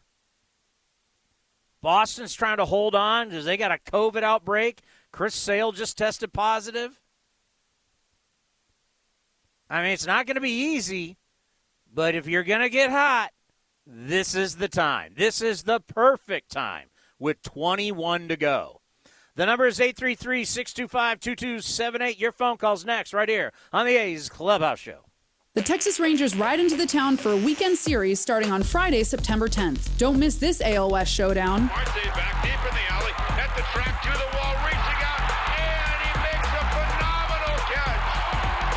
[1.82, 4.82] Boston's trying to hold on because they got a COVID outbreak.
[5.12, 7.00] Chris Sale just tested positive.
[9.70, 11.18] I mean, it's not going to be easy,
[11.94, 13.32] but if you're going to get hot,
[13.86, 15.14] this is the time.
[15.16, 18.82] This is the perfect time with 21 to go.
[19.36, 22.20] The number is 833 625 2278.
[22.20, 25.09] Your phone call's next, right here on the A's Clubhouse Show.
[25.56, 29.48] The Texas Rangers ride into the town for a weekend series starting on Friday, September
[29.48, 29.98] 10th.
[29.98, 31.66] Don't miss this AL West showdown.
[31.66, 35.26] Marte back deep in the alley, at the track to the wall, reaching out,
[35.58, 38.06] and he makes a phenomenal catch.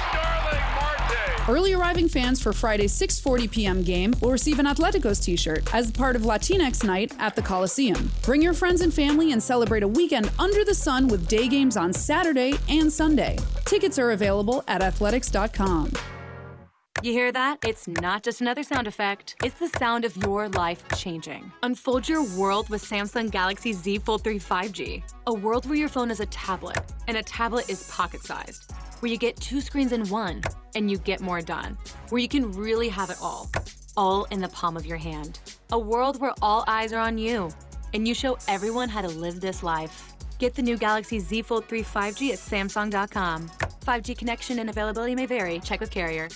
[0.08, 1.48] Starling Marte.
[1.50, 3.82] Early arriving fans for Friday's 6:40 p.m.
[3.82, 8.10] game will receive an Atleticos t-shirt as part of Latinx night at the Coliseum.
[8.22, 11.76] Bring your friends and family and celebrate a weekend under the sun with day games
[11.76, 13.36] on Saturday and Sunday.
[13.66, 15.92] Tickets are available at athletics.com.
[17.00, 17.58] You hear that?
[17.66, 19.34] It's not just another sound effect.
[19.42, 21.50] It's the sound of your life changing.
[21.64, 25.02] Unfold your world with Samsung Galaxy Z Fold 3 5G.
[25.26, 26.78] A world where your phone is a tablet,
[27.08, 28.70] and a tablet is pocket sized.
[29.00, 30.42] Where you get two screens in one,
[30.76, 31.76] and you get more done.
[32.10, 33.50] Where you can really have it all.
[33.96, 35.40] All in the palm of your hand.
[35.72, 37.50] A world where all eyes are on you,
[37.94, 40.12] and you show everyone how to live this life.
[40.38, 43.48] Get the new Galaxy Z Fold 3 5G at Samsung.com.
[43.48, 45.58] 5G connection and availability may vary.
[45.58, 46.28] Check with carrier.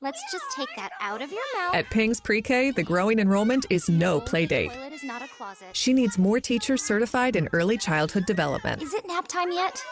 [0.00, 1.74] Let's just take that out of your mouth.
[1.74, 4.70] At Ping's Pre-K, the growing enrollment is no play date.
[4.92, 5.68] Is not a closet.
[5.72, 8.80] She needs more teachers certified in early childhood development.
[8.80, 9.82] Is it nap time yet?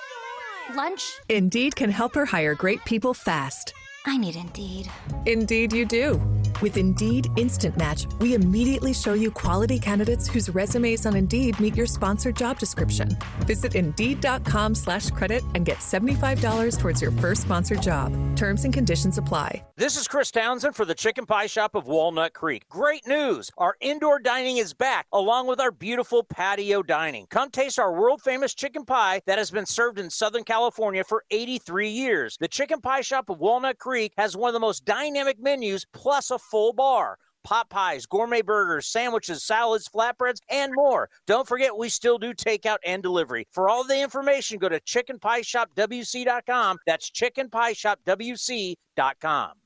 [0.77, 1.03] Lunch?
[1.29, 3.75] Indeed can help her hire great people fast.
[4.07, 4.89] I need Indeed.
[5.27, 6.23] Indeed, you do.
[6.63, 11.77] With Indeed Instant Match, we immediately show you quality candidates whose resumes on Indeed meet
[11.77, 13.09] your sponsored job description.
[13.41, 18.11] Visit Indeed.com slash credit and get $75 towards your first sponsored job.
[18.37, 19.63] Terms and conditions apply.
[19.77, 22.67] This is Chris Townsend for the Chicken Pie Shop of Walnut Creek.
[22.71, 23.51] Great news!
[23.59, 27.27] Our indoor dining is back, along with our beautiful patio dining.
[27.29, 31.25] Come taste our world famous chicken pie that has been served in Southern California for
[31.31, 32.39] 83 years.
[32.41, 36.31] The Chicken Pie Shop of Walnut Creek has one of the most dynamic menus, plus
[36.31, 41.09] a full bar pot pies, gourmet burgers, sandwiches, salads, flatbreads, and more.
[41.29, 43.47] Don't forget, we still do takeout and delivery.
[43.53, 46.79] For all the information, go to chickenpieshopwc.com.
[46.87, 49.66] That's chickenpieshopwc.com.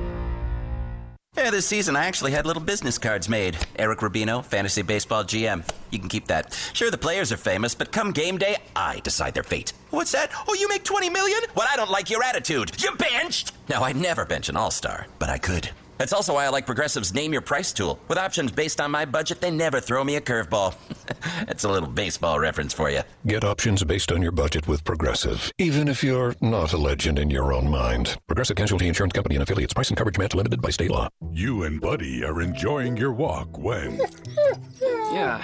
[1.37, 3.57] Yeah, this season I actually had little business cards made.
[3.77, 5.63] Eric Rubino, Fantasy Baseball GM.
[5.89, 6.53] You can keep that.
[6.73, 9.71] Sure, the players are famous, but come game day, I decide their fate.
[9.91, 10.31] What's that?
[10.47, 11.39] Oh, you make 20 million?
[11.55, 12.83] Well, I don't like your attitude.
[12.83, 13.53] You benched!
[13.69, 15.69] Now, I'd never bench an all star, but I could.
[16.01, 17.99] That's also why I like Progressive's Name Your Price tool.
[18.07, 20.73] With options based on my budget, they never throw me a curveball.
[21.45, 23.01] That's a little baseball reference for you.
[23.27, 27.29] Get options based on your budget with Progressive, even if you're not a legend in
[27.29, 28.17] your own mind.
[28.25, 29.75] Progressive Casualty Insurance Company and affiliates.
[29.75, 31.07] Price and coverage match limited by state law.
[31.31, 34.01] You and Buddy are enjoying your walk when.
[35.11, 35.43] Yeah,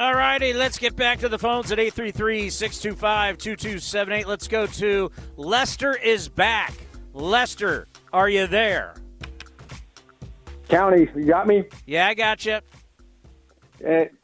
[0.00, 4.24] All righty, let's get back to the phones at 833-625-2278.
[4.24, 6.72] Let's go to Lester is back.
[7.12, 8.94] Lester, are you there?
[10.70, 11.64] Townie, you got me?
[11.84, 12.54] Yeah, I got you.
[12.54, 12.60] Uh,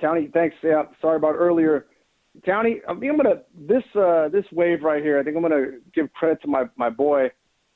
[0.00, 0.56] Townie, thanks.
[0.62, 1.84] Yeah, sorry about earlier.
[2.46, 5.18] Townie, I think I'm gonna this uh, this wave right here.
[5.18, 7.30] I think I'm gonna give credit to my my boy.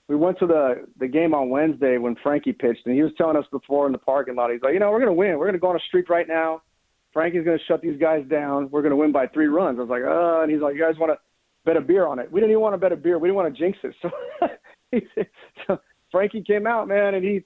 [0.09, 3.37] We went to the the game on Wednesday when Frankie pitched, and he was telling
[3.37, 4.51] us before in the parking lot.
[4.51, 5.37] He's like, you know, we're gonna win.
[5.37, 6.63] We're gonna go on a streak right now.
[7.13, 8.71] Frankie's going to shut these guys down.
[8.71, 9.79] We're going to win by three runs.
[9.79, 11.19] I was like, uh, and he's like, you guys want to
[11.65, 12.31] bet a beer on it?
[12.31, 13.19] We didn't even want to bet a beer.
[13.19, 13.95] We didn't want to jinx it.
[14.93, 14.99] So,
[15.69, 15.81] so
[16.11, 17.45] Frankie came out, man, and he,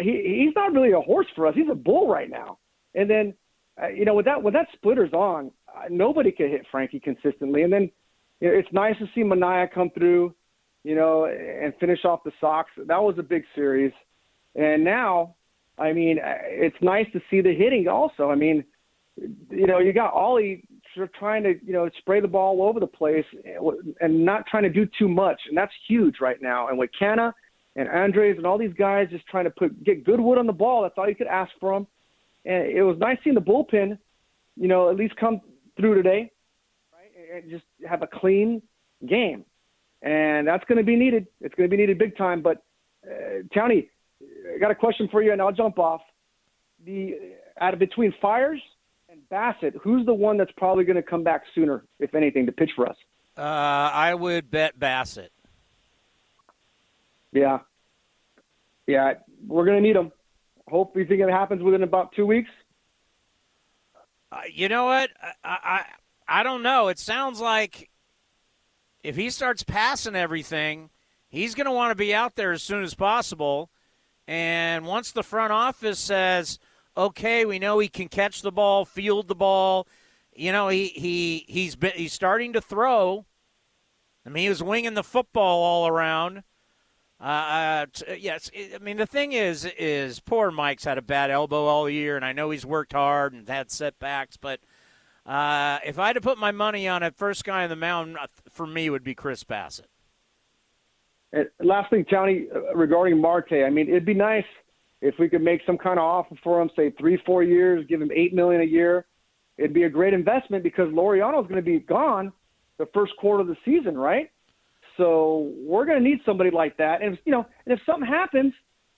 [0.00, 1.54] he he's not really a horse for us.
[1.54, 2.58] He's a bull right now.
[2.96, 3.34] And then,
[3.80, 7.62] uh, you know, with that with that splitter's on, uh, nobody can hit Frankie consistently.
[7.62, 7.88] And then,
[8.40, 10.34] you know, it's nice to see Manaea come through,
[10.82, 12.68] you know, and finish off the Sox.
[12.76, 13.92] That was a big series.
[14.56, 15.36] And now,
[15.78, 18.28] I mean, uh, it's nice to see the hitting also.
[18.28, 18.64] I mean
[19.16, 20.64] you know, you got Ollie
[21.18, 23.24] trying to, you know, spray the ball all over the place
[24.00, 25.40] and not trying to do too much.
[25.48, 26.68] And that's huge right now.
[26.68, 27.32] And with Canha,
[27.76, 30.52] and Andrus and all these guys just trying to put get good wood on the
[30.52, 30.82] ball.
[30.82, 31.86] That's all you could ask from.
[32.44, 33.98] And it was nice seeing the bullpen,
[34.56, 35.40] you know, at least come
[35.76, 36.30] through today,
[36.92, 37.42] right?
[37.42, 38.60] And just have a clean
[39.08, 39.44] game.
[40.02, 41.28] And that's going to be needed.
[41.40, 42.42] It's going to be needed big time.
[42.42, 42.62] But
[43.06, 43.88] uh, Townie,
[44.54, 46.02] I got a question for you, and I'll jump off.
[46.84, 47.14] The
[47.60, 48.60] out of between Fiers
[49.32, 52.52] and Bassitt, who's the one that's probably going to come back sooner, if anything, to
[52.52, 52.96] pitch for us?
[53.36, 55.30] Uh, I would bet Bassitt.
[57.32, 57.60] Yeah,
[58.86, 59.14] yeah,
[59.46, 60.12] we're going to need him.
[60.68, 62.50] Hope you think it happens within about two weeks.
[64.30, 65.10] Uh, you know what?
[65.42, 65.84] I, I
[66.40, 66.88] I don't know.
[66.88, 67.90] It sounds like
[69.02, 70.90] if he starts passing everything,
[71.28, 73.70] he's going to want to be out there as soon as possible.
[74.28, 76.58] And once the front office says,
[76.96, 79.86] "Okay, we know he can catch the ball, field the ball,"
[80.34, 83.26] you know, he he he's been, he's starting to throw.
[84.24, 86.44] I mean, he was winging the football all around.
[87.20, 91.30] Uh, uh, t- yes, I mean the thing is, is poor Mike's had a bad
[91.30, 94.36] elbow all year, and I know he's worked hard and had setbacks.
[94.36, 94.60] But
[95.24, 98.16] uh, if I had to put my money on it, first guy on the mound
[98.20, 99.86] uh, for me would be Chris Bassitt.
[101.32, 104.44] And last thing, Townie, uh, regarding Marte, I mean, it'd be nice
[105.02, 108.00] if we could make some kind of offer for him, say three, four years, give
[108.00, 109.04] him eight million a year.
[109.58, 112.32] It'd be a great investment because Laureano's going to be gone
[112.78, 114.30] the first quarter of the season, right?
[114.96, 117.02] So we're going to need somebody like that.
[117.02, 118.54] And if, you know, and if something happens,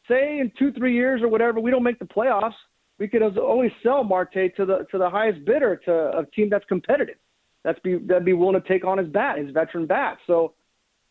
[0.07, 2.55] say in two, three years or whatever, we don't make the playoffs,
[2.99, 6.65] we could always sell Marte to the to the highest bidder to a team that's
[6.67, 7.17] competitive.
[7.65, 10.19] That's be that'd be willing to take on his bat, his veteran bat.
[10.27, 10.53] So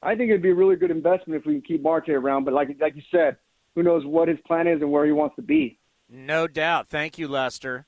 [0.01, 2.45] I think it'd be a really good investment if we can keep Marte around.
[2.45, 3.37] But like like you said,
[3.75, 5.79] who knows what his plan is and where he wants to be.
[6.09, 6.89] No doubt.
[6.89, 7.87] Thank you, Lester.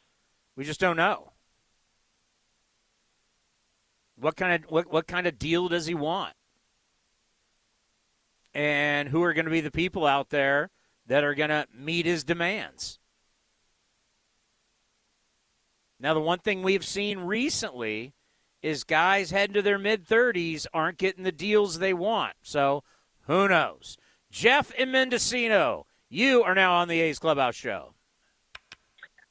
[0.56, 1.32] We just don't know.
[4.18, 6.34] What kind of what, what kind of deal does he want?
[8.54, 10.70] And who are going to be the people out there
[11.08, 13.00] that are going to meet his demands?
[16.00, 18.14] Now, the one thing we've seen recently
[18.62, 22.36] is guys heading to their mid 30s aren't getting the deals they want.
[22.42, 22.84] So,
[23.28, 23.98] who knows?
[24.36, 27.94] Jeff and Mendocino, you are now on the A's Clubhouse Show.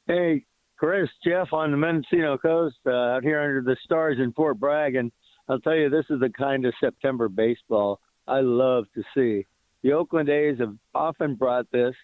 [0.07, 0.47] Hey,
[0.79, 4.95] Chris, Jeff on the Mendocino Coast uh, out here under the stars in Fort Bragg.
[4.95, 5.13] And
[5.47, 9.47] I'll tell you, this is the kind of September baseball I love to see.
[9.83, 11.95] The Oakland A's have often brought this.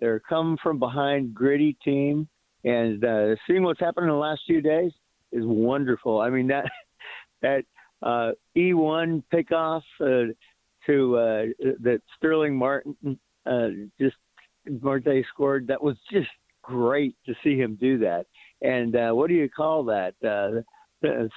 [0.00, 2.26] They're come from behind gritty team,
[2.64, 4.92] and uh, seeing what's happened in the last few days
[5.30, 6.22] is wonderful.
[6.22, 6.64] I mean that
[7.42, 7.64] that
[8.02, 10.32] uh, E1 pickoff uh,
[10.86, 11.42] to uh,
[11.80, 13.68] that Starling Martin uh,
[14.00, 14.16] just
[14.82, 15.66] Marte scored.
[15.68, 16.28] That was just
[16.62, 18.26] great to see him do that.
[18.62, 20.14] And uh, what do you call that?
[20.24, 20.62] Uh,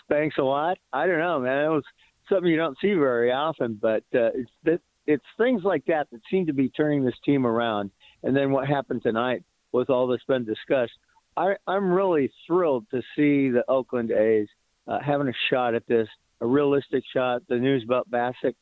[0.03, 0.77] spanks a lot?
[0.93, 1.65] I don't know, man.
[1.65, 1.83] It was
[2.29, 4.31] something you don't see very often, but uh,
[4.63, 7.89] it's it's things like that that seem to be turning this team around.
[8.23, 10.93] And then what happened tonight with all this been discussed,
[11.35, 14.47] I, I'm really thrilled to see the Oakland A's
[14.87, 16.07] uh, having a shot at this,
[16.41, 17.41] a realistic shot.
[17.49, 18.55] The news about Bassitt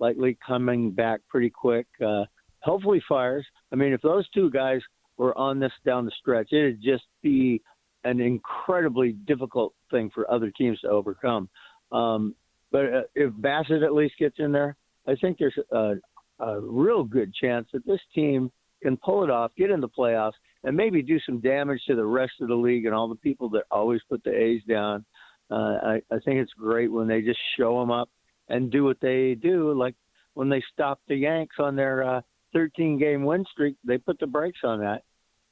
[0.00, 1.86] likely coming back pretty quick.
[2.04, 2.24] Uh,
[2.60, 3.46] hopefully, Fiers.
[3.72, 4.80] I mean, if those two guys
[5.16, 7.62] were on this down the stretch, it'd just be
[8.04, 11.48] an incredibly difficult thing for other teams to overcome.
[11.92, 12.34] Um,
[12.72, 14.76] but uh, if Bassitt at least gets in there,
[15.06, 15.94] I think there's a,
[16.38, 18.50] a real good chance that this team
[18.82, 20.32] can pull it off, get in the playoffs,
[20.64, 23.50] and maybe do some damage to the rest of the league and all the people
[23.50, 25.04] that always put the A's down.
[25.50, 28.08] Uh, I, I think it's great when they just show them up
[28.50, 29.72] and do what they do.
[29.72, 29.94] Like
[30.34, 32.20] when they stopped the Yanks on their uh,
[32.52, 35.02] 13 game win streak, they put the brakes on that.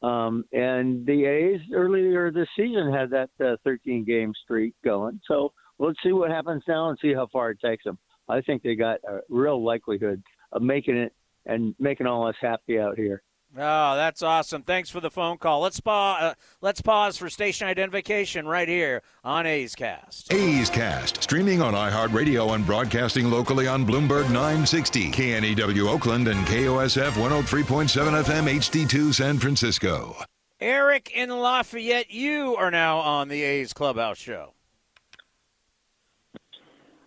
[0.07, 5.21] Um, and the A's earlier this season had that uh, 13 game streak going.
[5.27, 7.99] So let's see what happens now and see how far it takes them.
[8.29, 10.23] I think they got a real likelihood
[10.53, 11.15] of making it
[11.47, 13.23] and making all us happy out here.
[13.57, 14.63] Oh, that's awesome!
[14.63, 15.61] Thanks for the phone call.
[15.61, 16.23] Let's pause.
[16.23, 20.33] Uh, let's pause for station identification right here on A's Cast.
[20.33, 27.13] A's Cast, streaming on iHeartRadio and broadcasting locally on Bloomberg 960, KNEW Oakland, and KOSF
[27.13, 30.15] 103.7 FM HD2 San Francisco.
[30.61, 34.53] Eric in Lafayette, you are now on the A's Clubhouse Show.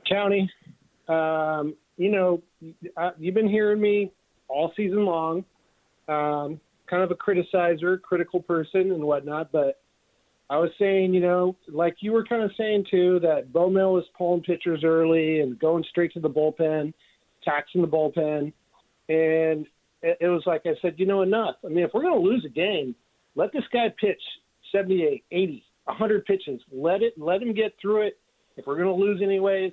[0.10, 0.50] Townie,
[1.08, 2.42] um, you know,
[3.20, 4.12] you've been hearing me
[4.48, 5.46] all season long
[6.12, 6.59] um,
[6.89, 9.51] kind of a criticizer, critical person, and whatnot.
[9.51, 9.82] But
[10.49, 14.03] I was saying, you know, like you were kind of saying too, that BoMel was
[14.18, 16.93] pulling pitchers early and going straight to the bullpen,
[17.43, 18.51] taxing the bullpen,
[19.09, 19.66] and
[20.01, 21.55] it, it was like I said, you know, enough.
[21.64, 22.95] I mean, if we're going to lose a game,
[23.36, 24.22] let this guy pitch
[24.72, 26.62] 78, 80, 100 pitches.
[26.72, 28.20] Let it, let him get through it.
[28.57, 29.72] If we're going to lose anyways,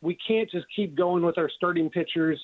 [0.00, 2.40] we can't just keep going with our starting pitchers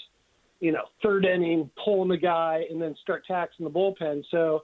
[0.61, 4.23] you know, third inning, pulling the guy, and then start taxing the bullpen.
[4.31, 4.63] So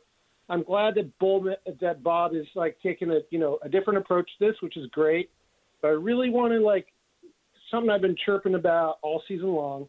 [0.48, 4.28] I'm glad that Bull, that Bob is like taking a you know a different approach
[4.38, 5.30] to this, which is great.
[5.80, 6.86] But I really want to like
[7.70, 9.88] something I've been chirping about all season long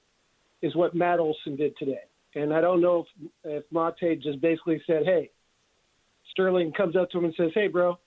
[0.62, 2.02] is what Matt Olson did today.
[2.36, 3.06] And I don't know
[3.44, 5.30] if if Mate just basically said, "Hey,"
[6.32, 7.98] Starling comes up to him and says, "Hey, bro,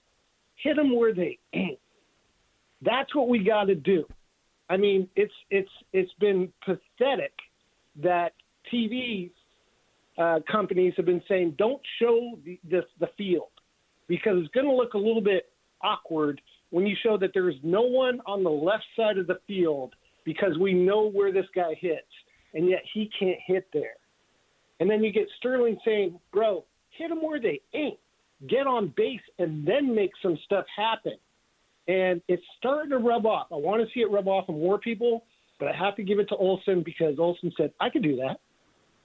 [0.55, 1.79] hit them where they ain't."
[2.81, 4.05] That's what we got to do.
[4.69, 7.33] I mean, it's it's it's been pathetic
[8.01, 8.33] that
[8.71, 9.31] TV
[10.17, 13.49] uh, companies have been saying don't show the, the the field
[14.07, 15.49] because it's going to look a little bit
[15.83, 19.93] awkward when you show that there's no one on the left side of the field
[20.25, 22.07] because we know where this guy hits
[22.53, 23.95] and yet he can't hit there.
[24.79, 27.99] And then you get Starling saying, "Bro, hit them where they ain't.
[28.47, 31.17] Get on base and then make some stuff happen."
[31.87, 33.47] And it's starting to rub off.
[33.51, 35.25] I want to see it rub off on more people,
[35.59, 38.39] but I have to give it to Olson because Olson said, I could do that.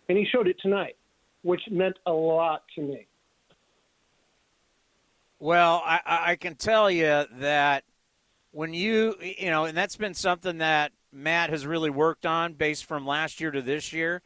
[0.08, 0.96] And he showed it tonight,
[1.42, 3.06] which meant a lot to me.
[5.38, 7.84] Well, I, I can tell you that
[8.52, 12.84] when you, you know, and that's been something that Matt has really worked on based
[12.84, 14.22] from last year to this year.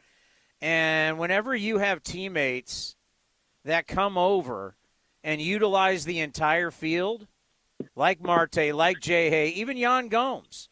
[0.61, 2.95] And whenever you have teammates
[3.65, 4.75] that come over
[5.23, 7.27] and utilize the entire field,
[7.95, 10.69] like Marte, like Jay Hay, even Yan Gomes,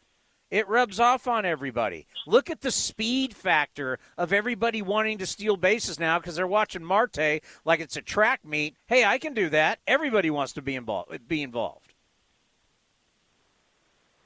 [0.50, 2.06] it rubs off on everybody.
[2.26, 6.84] Look at the speed factor of everybody wanting to steal bases now because they're watching
[6.84, 8.76] Marte like it's a track meet.
[8.86, 9.80] Hey, I can do that.
[9.86, 11.28] Everybody wants to be involved.
[11.28, 11.92] Be involved.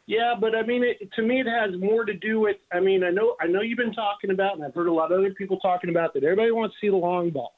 [0.06, 2.56] Yeah, but I mean, it, to me, it has more to do with.
[2.72, 5.12] I mean, I know, I know you've been talking about, and I've heard a lot
[5.12, 6.24] of other people talking about that.
[6.24, 7.54] Everybody wants to see the long ball,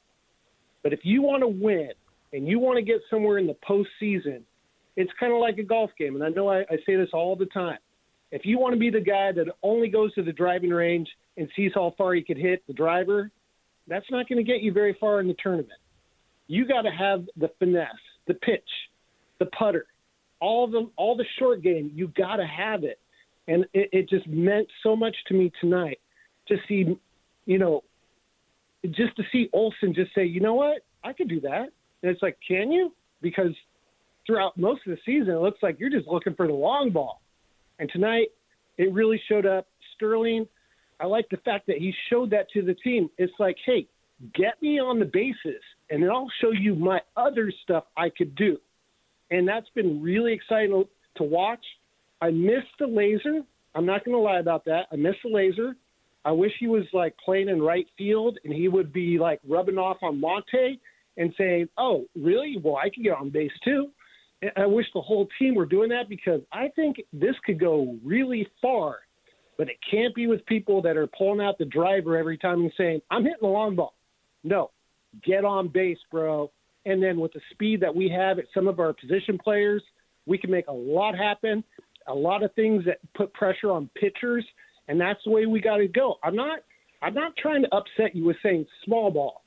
[0.83, 1.91] but if you want to win
[2.31, 4.43] and you want to get somewhere in the postseason,
[4.95, 6.13] it's kind of like a golf game.
[6.13, 7.79] And I know I, I say this all the time.
[8.33, 11.07] If you want to be the guy that only goes to the driving range
[11.37, 13.29] and sees how far he could hit the driver,
[13.87, 15.79] that's not going to get you very far in the tournament.
[16.47, 17.91] You got to have the finesse,
[18.27, 18.67] the pitch,
[19.37, 19.85] the putter,
[20.39, 21.91] all the all the short game.
[21.93, 22.99] You got to have it,
[23.47, 25.99] and it, it just meant so much to me tonight
[26.47, 26.97] to see,
[27.45, 27.83] you know,
[28.89, 31.69] just to see Olson just say, you know what, I could do that.
[32.01, 32.93] And it's like, can you?
[33.21, 33.53] Because
[34.25, 37.21] throughout most of the season, it looks like you're just looking for the long ball.
[37.79, 38.27] And tonight,
[38.77, 39.67] it really showed up.
[39.95, 40.47] Starling,
[40.99, 43.09] I like the fact that he showed that to the team.
[43.17, 43.87] It's like, hey,
[44.33, 48.35] get me on the bases, and then I'll show you my other stuff I could
[48.35, 48.57] do.
[49.31, 50.83] And that's been really exciting
[51.17, 51.63] to watch.
[52.21, 53.41] I missed the laser.
[53.75, 54.87] I'm not going to lie about that.
[54.91, 55.75] I missed the laser.
[56.25, 59.77] I wish he was like playing in right field and he would be like rubbing
[59.77, 60.79] off on Monte
[61.17, 62.57] and saying, "Oh, really?
[62.63, 63.89] Well, I can get on base too."
[64.57, 68.47] I wish the whole team were doing that because I think this could go really
[68.61, 68.99] far,
[69.57, 72.73] but it can't be with people that are pulling out the driver every time and
[72.77, 73.95] saying, I'm hitting the long ball.
[74.43, 74.71] No,
[75.23, 76.51] get on base, bro.
[76.85, 79.81] And then with the speed that we have at some of our position players,
[80.25, 81.63] we can make a lot happen,
[82.07, 84.45] a lot of things that put pressure on pitchers,
[84.87, 86.15] and that's the way we got to go.
[86.23, 86.59] I'm not
[87.01, 89.43] I'm not trying to upset you with saying small ball,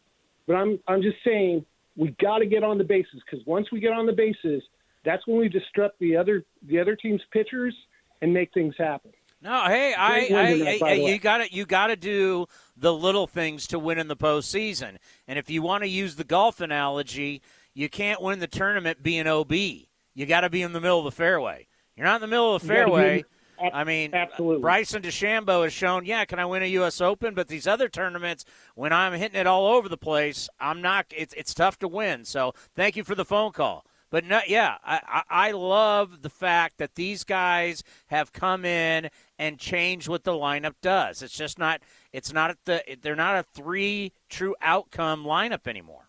[0.46, 1.64] but I'm I'm just saying
[1.96, 4.62] we got to get on the bases because once we get on the bases,
[5.06, 7.74] that's when we disrupt the other the other team's pitchers
[8.20, 9.12] and make things happen.
[9.40, 12.46] No, hey, I, I, I you got to you got to do
[12.76, 14.96] the little things to win in the postseason.
[15.28, 17.42] And if you want to use the golf analogy,
[17.72, 19.52] you can't win the tournament being OB.
[19.52, 21.68] You got to be in the middle of the fairway.
[21.94, 23.24] You're not in the middle of the fairway.
[23.72, 24.60] I mean, absolutely.
[24.60, 27.00] Bryson DeChambeau has shown, yeah, can I win a U.S.
[27.00, 27.34] Open?
[27.34, 28.44] But these other tournaments,
[28.74, 31.06] when I'm hitting it all over the place, I'm not.
[31.16, 32.24] It's it's tough to win.
[32.24, 33.86] So thank you for the phone call.
[34.10, 39.58] But no, yeah, I, I love the fact that these guys have come in and
[39.58, 41.22] changed what the lineup does.
[41.22, 41.82] It's just not.
[42.12, 42.82] It's not the.
[43.02, 46.08] They're not a three true outcome lineup anymore.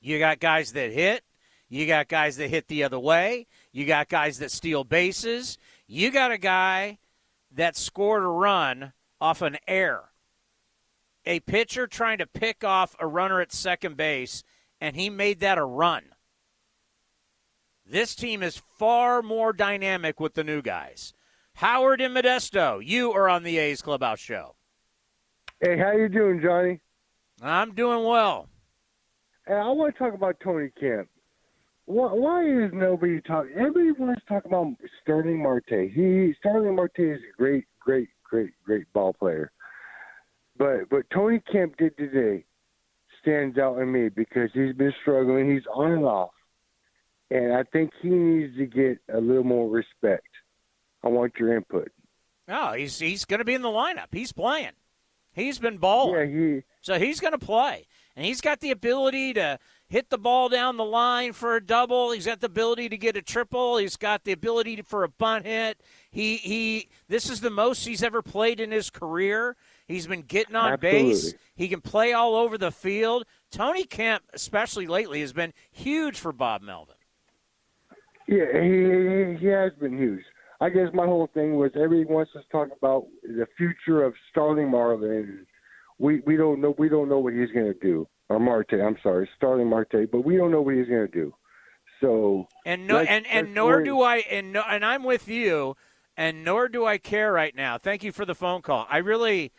[0.00, 1.24] You got guys that hit.
[1.68, 3.46] You got guys that hit the other way.
[3.72, 5.56] You got guys that steal bases.
[5.86, 6.98] You got a guy
[7.50, 10.10] that scored a run off an error.
[11.24, 14.42] A pitcher trying to pick off a runner at second base,
[14.80, 16.11] and he made that a run.
[17.92, 21.12] This team is far more dynamic with the new guys.
[21.56, 24.56] Howard and Modesto, you are on the A's Clubhouse Show.
[25.60, 26.80] Hey, how you doing, Johnny?
[27.42, 28.48] I'm doing well.
[29.46, 31.06] Hey, I want to talk about Tony Kemp.
[31.84, 33.52] Why, why is nobody talking?
[33.58, 34.68] Everybody wants to talk about
[35.02, 35.90] Starling Marte.
[35.94, 39.52] He Starling Marte is a great, great, great, great ball player.
[40.56, 42.46] But what Tony Kemp did today
[43.20, 45.52] stands out in me because he's been struggling.
[45.52, 46.30] He's on and off
[47.32, 50.28] and I think he needs to get a little more respect.
[51.02, 51.90] I want your input.
[52.46, 54.08] No, he's he's going to be in the lineup.
[54.12, 54.72] He's playing.
[55.32, 56.30] He's been balling.
[56.30, 56.62] Yeah, he.
[56.82, 60.76] So he's going to play, and he's got the ability to hit the ball down
[60.76, 62.10] the line for a double.
[62.10, 63.78] He's got the ability to get a triple.
[63.78, 65.80] He's got the ability to, for a bunt hit.
[66.10, 66.88] He he.
[67.08, 69.56] This is the most he's ever played in his career.
[69.86, 71.16] He's been getting on base.
[71.16, 71.38] Absolutely.
[71.54, 73.24] He can play all over the field.
[73.50, 76.96] Tony Kemp, especially lately, has been huge for Bob Melvin.
[78.32, 80.24] Yeah, he, he has been huge.
[80.60, 84.70] I guess my whole thing was everyone wants to talk about the future of Starling
[84.70, 85.46] Marlin.
[85.98, 88.08] We we don't know we don't know what he's going to do.
[88.30, 91.34] Or Marte, I'm sorry, Starling Marte, but we don't know what he's going to do.
[92.00, 95.76] So And no, let's- and and nor do I, and no, and I'm with you,
[96.16, 97.76] and nor do I care right now.
[97.76, 98.86] Thank you for the phone call.
[98.88, 99.52] I really,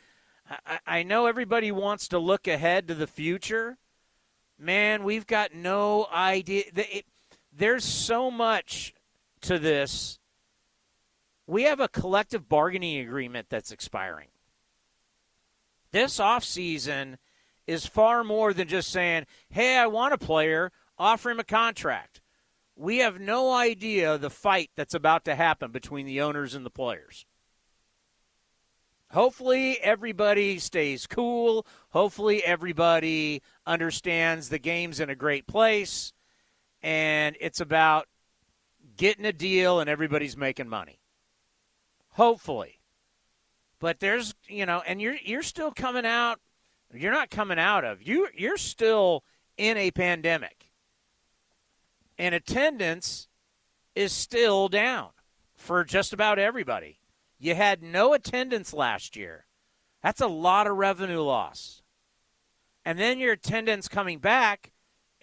[0.66, 3.78] I, I know everybody wants to look ahead to the future.
[4.58, 6.64] Man, we've got no idea.
[6.74, 7.06] The- it-
[7.56, 8.94] there's so much
[9.42, 10.20] to this.
[11.46, 14.30] We have a collective bargaining agreement that's expiring.
[15.92, 17.18] This offseason
[17.68, 22.22] is far more than just saying, hey, I want a player, offer him a contract.
[22.76, 26.72] We have no idea the fight that's about to happen between the owners and the
[26.72, 27.26] players.
[29.12, 31.68] Hopefully, everybody stays cool.
[31.90, 36.14] Hopefully, everybody understands the game's in a great place.
[36.84, 38.08] And it's about
[38.98, 41.00] getting a deal and everybody's making money.
[42.12, 42.80] Hopefully.
[43.80, 46.40] But there's, you know, and you're you're still coming out
[46.94, 48.02] you're not coming out of.
[48.02, 49.24] You you're still
[49.58, 50.72] in a pandemic.
[52.18, 53.28] And attendance
[53.96, 55.10] is still down
[55.56, 57.00] for just about everybody.
[57.40, 59.46] You had no attendance last year.
[60.04, 61.82] That's a lot of revenue loss.
[62.86, 64.73] And then your attendance coming back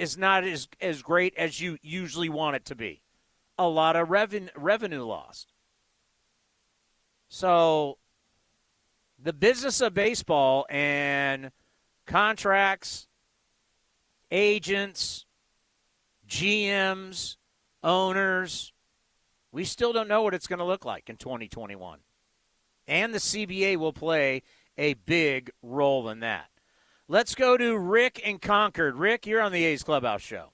[0.01, 3.03] is not as, as great as you usually want it to be.
[3.59, 5.53] A lot of reven- revenue lost.
[7.29, 7.99] So
[9.23, 11.51] the business of baseball and
[12.07, 13.09] contracts,
[14.31, 15.27] agents,
[16.27, 17.37] GMs,
[17.85, 18.73] owners,
[19.53, 21.99] we still don't know what it's going to look like in 2021.
[22.89, 24.43] And the CBA will play
[24.79, 26.50] a big role in that.
[27.11, 28.95] Let's go to Rick and Concord.
[28.95, 30.53] Rick, you're on the A's Clubhouse show.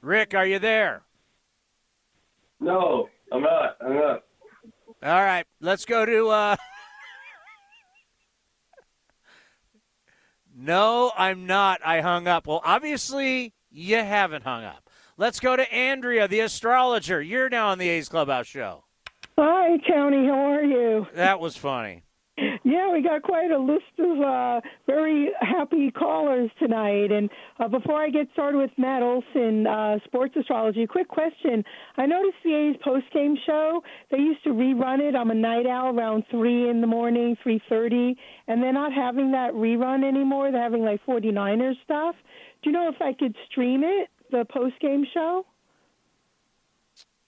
[0.00, 1.02] Rick, are you there?
[2.60, 3.78] No, I'm not.
[3.84, 4.22] I'm not.
[5.02, 6.28] All right, let's go to.
[6.28, 6.54] Uh...
[10.56, 11.80] no, I'm not.
[11.84, 12.46] I hung up.
[12.46, 14.88] Well, obviously, you haven't hung up.
[15.16, 17.20] Let's go to Andrea, the astrologer.
[17.20, 18.84] You're now on the A's Clubhouse show.
[19.42, 20.26] Hi, Tony.
[20.26, 21.06] How are you?
[21.14, 22.02] That was funny.
[22.36, 27.10] Yeah, we got quite a list of uh, very happy callers tonight.
[27.10, 31.64] And uh, before I get started with Matt Olson, uh, sports astrology, quick question.
[31.96, 33.82] I noticed the A's post-game show.
[34.10, 35.14] They used to rerun it.
[35.14, 39.32] I'm a night owl around three in the morning, three thirty, and they're not having
[39.32, 40.52] that rerun anymore.
[40.52, 42.14] They're having like 49ers stuff.
[42.62, 45.46] Do you know if I could stream it, the post-game show?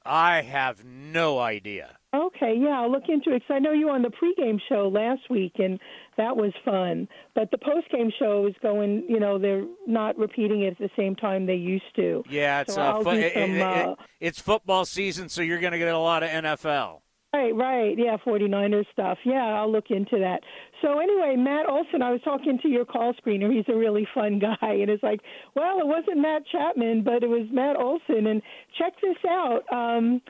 [0.04, 1.96] I have no idea.
[2.14, 4.88] Okay, yeah, I'll look into it because I know you were on the pregame show
[4.88, 5.80] last week, and
[6.18, 7.08] that was fun.
[7.34, 11.16] But the postgame show is going, you know, they're not repeating it at the same
[11.16, 12.22] time they used to.
[12.28, 15.58] Yeah, it's So uh, do it- some, it- it- uh, it's football season, so you're
[15.60, 17.00] going to get a lot of NFL.
[17.34, 17.96] Right, right.
[17.96, 19.16] Yeah, 49ers stuff.
[19.24, 20.40] Yeah, I'll look into that.
[20.82, 23.50] So anyway, Matt Olson, I was talking to your call screener.
[23.50, 24.68] He's a really fun guy.
[24.68, 25.20] And it's like,
[25.56, 28.26] well, it wasn't Matt Chapman, but it was Matt Olson.
[28.26, 28.42] And
[28.78, 29.62] check this out.
[29.72, 30.20] Um,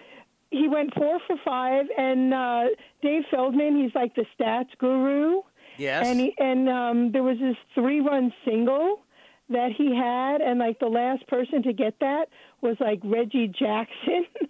[0.53, 1.87] he went four for five.
[1.97, 2.65] And uh,
[3.03, 5.41] Dave Feldman, he's like the stats guru.
[5.79, 6.07] Yes.
[6.07, 9.01] And, he, and um, there was this three run single
[9.49, 10.41] that he had.
[10.41, 12.27] And like the last person to get that
[12.61, 14.27] was like Reggie Jackson.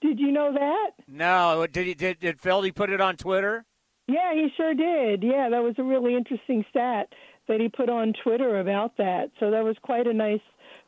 [0.00, 0.90] Did you know that?
[1.08, 3.64] No, did he did did Feldy put it on Twitter?
[4.06, 5.22] Yeah, he sure did.
[5.22, 7.08] Yeah, that was a really interesting stat
[7.48, 9.30] that he put on Twitter about that.
[9.40, 10.42] So that was quite a nice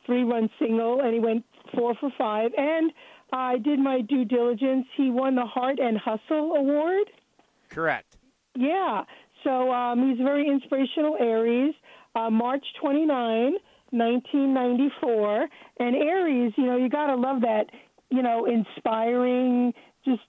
[0.05, 1.43] three-run single, and he went
[1.73, 2.51] four for five.
[2.57, 2.91] And
[3.31, 4.85] I did my due diligence.
[4.95, 7.09] He won the Heart and Hustle Award.
[7.69, 8.17] Correct.
[8.55, 9.03] Yeah.
[9.43, 11.73] So um, he's a very inspirational Aries.
[12.15, 13.53] Uh, March 29,
[13.91, 15.47] 1994.
[15.79, 17.65] And Aries, you know, you got to love that,
[18.09, 19.73] you know, inspiring,
[20.03, 20.21] just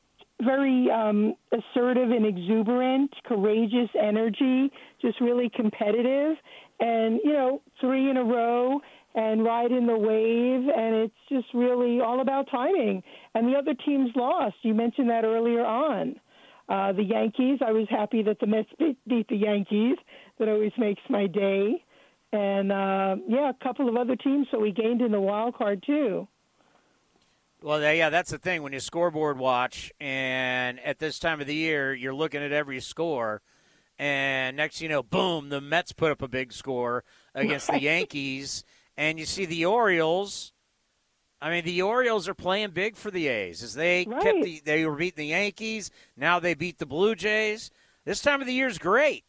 [0.42, 4.70] very um, assertive and exuberant, courageous energy,
[5.00, 6.36] just really competitive.
[6.78, 8.80] And, you know, three in a row
[9.18, 10.68] and ride in the wave.
[10.74, 13.02] And it's just really all about timing.
[13.34, 14.54] And the other teams lost.
[14.62, 16.20] You mentioned that earlier on.
[16.68, 19.96] Uh, the Yankees, I was happy that the Mets beat, beat the Yankees.
[20.38, 21.84] That always makes my day.
[22.32, 25.82] And uh, yeah, a couple of other teams, so we gained in the wild card
[25.84, 26.28] too.
[27.60, 31.54] Well, yeah, that's the thing when you scoreboard watch, and at this time of the
[31.54, 33.40] year, you're looking at every score,
[33.98, 37.02] and next you know, boom, the Mets put up a big score
[37.34, 38.62] against the Yankees,
[38.98, 40.52] and you see the Orioles.
[41.40, 44.20] I mean, the Orioles are playing big for the A's as they Right.
[44.20, 45.90] kept the, they were beating the Yankees.
[46.16, 47.70] Now they beat the Blue Jays.
[48.04, 49.24] This time of the year is great.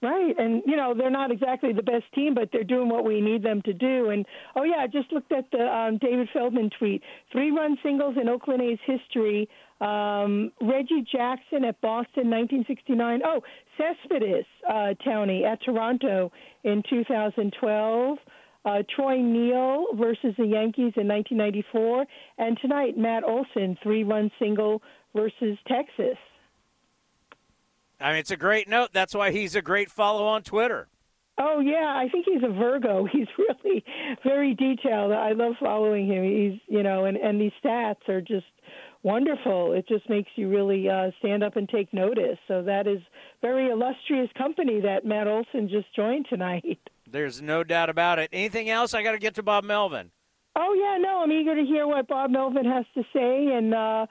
[0.00, 3.20] Right, and you know they're not exactly the best team, but they're doing what we
[3.20, 4.10] need them to do.
[4.10, 4.26] And
[4.56, 8.62] oh yeah, I just looked at the um, David Feldman tweet: three-run singles in Oakland
[8.62, 9.48] A's history.
[9.80, 13.20] Um, Reggie Jackson at Boston, 1969.
[13.24, 13.42] Oh,
[13.78, 16.32] Cespedes uh, at Toronto
[16.64, 18.18] in 2012.
[18.64, 22.06] Uh, Troy Neel versus the Yankees in 1994,
[22.38, 24.82] and tonight Matt Olson three-run single
[25.14, 26.16] versus Texas.
[28.00, 28.90] I mean, it's a great note.
[28.92, 30.88] That's why he's a great follow on Twitter.
[31.38, 33.06] Oh yeah, I think he's a Virgo.
[33.12, 33.84] He's really
[34.22, 35.12] very detailed.
[35.12, 36.24] I love following him.
[36.24, 38.46] He's you know, and and these stats are just
[39.02, 39.72] wonderful.
[39.72, 42.38] It just makes you really uh, stand up and take notice.
[42.48, 43.00] So that is
[43.40, 46.78] very illustrious company that Matt Olson just joined tonight.
[47.12, 48.30] There's no doubt about it.
[48.32, 48.94] Anything else?
[48.94, 50.10] I got to get to Bob Melvin.
[50.56, 54.06] Oh yeah, no, I'm eager to hear what Bob Melvin has to say, and uh,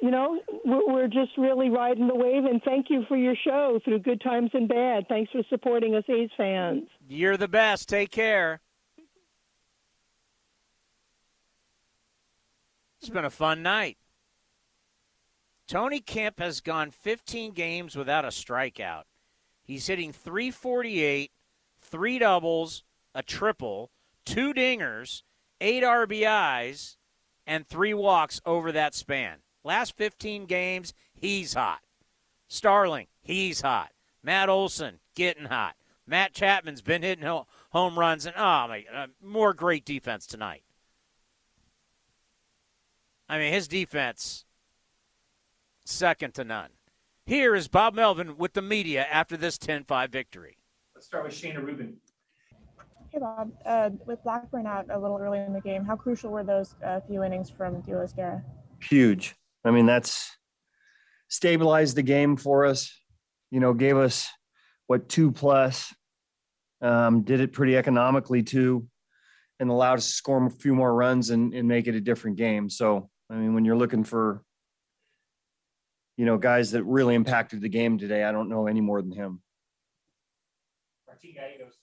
[0.00, 2.44] you know, we're, we're just really riding the wave.
[2.44, 5.06] And thank you for your show through good times and bad.
[5.08, 6.84] Thanks for supporting us, A's fans.
[7.08, 7.88] You're the best.
[7.88, 8.60] Take care.
[13.00, 13.98] It's been a fun night.
[15.68, 19.02] Tony Kemp has gone 15 games without a strikeout.
[19.64, 21.30] He's hitting 348,
[21.92, 22.82] three doubles,
[23.14, 23.92] a triple,
[24.24, 25.22] two dingers,
[25.60, 26.96] eight RBIs,
[27.46, 29.38] and three walks over that span.
[29.62, 31.80] Last 15 games, he's hot.
[32.48, 33.90] Starling, he's hot.
[34.24, 35.76] Matt Olson, getting hot.
[36.06, 37.24] Matt Chapman's been hitting
[37.70, 40.64] home runs, and oh my, uh, more great defense tonight.
[43.28, 44.44] I mean, his defense,
[45.84, 46.70] second to none.
[47.24, 50.58] Here is Bob Melvin with the media after this 10 5 victory.
[51.02, 51.96] Let's start with Shayna Rubin.
[53.10, 56.44] Hey Bob, uh, with Blackburn out a little early in the game, how crucial were
[56.44, 58.40] those uh, few innings from Deolis Guerra?
[58.80, 59.34] huge.
[59.64, 60.30] I mean, that's
[61.26, 62.96] stabilized the game for us.
[63.50, 64.28] You know, gave us
[64.86, 65.92] what two plus.
[66.80, 68.86] Um, did it pretty economically too,
[69.58, 72.36] and allowed us to score a few more runs and, and make it a different
[72.36, 72.70] game.
[72.70, 74.44] So, I mean, when you're looking for,
[76.16, 79.10] you know, guys that really impacted the game today, I don't know any more than
[79.10, 79.42] him.
[81.12, 81.74] Martin Gallegos.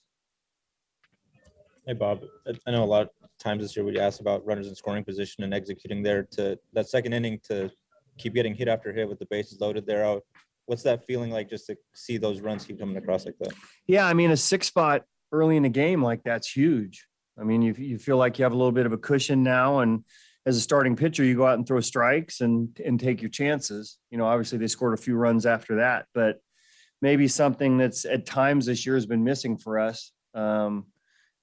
[1.86, 2.24] Hey, Bob.
[2.46, 5.04] I- I know a lot of times this year we asked about runners in scoring
[5.04, 7.70] position and executing there to that second inning to
[8.18, 10.24] keep getting hit after hit with the bases loaded there out.
[10.66, 13.52] What's that feeling like just to see those runs keep coming across like that?
[13.86, 17.06] Yeah, I mean, a six spot early in the game like that's huge.
[17.38, 19.78] I mean, you you feel like you have a little bit of a cushion now,
[19.78, 20.04] and
[20.44, 23.96] as a starting pitcher, you go out and throw strikes and and take your chances.
[24.10, 26.40] You know, obviously they scored a few runs after that, but
[27.02, 30.12] maybe something that's at times this year has been missing for us.
[30.34, 30.86] Um,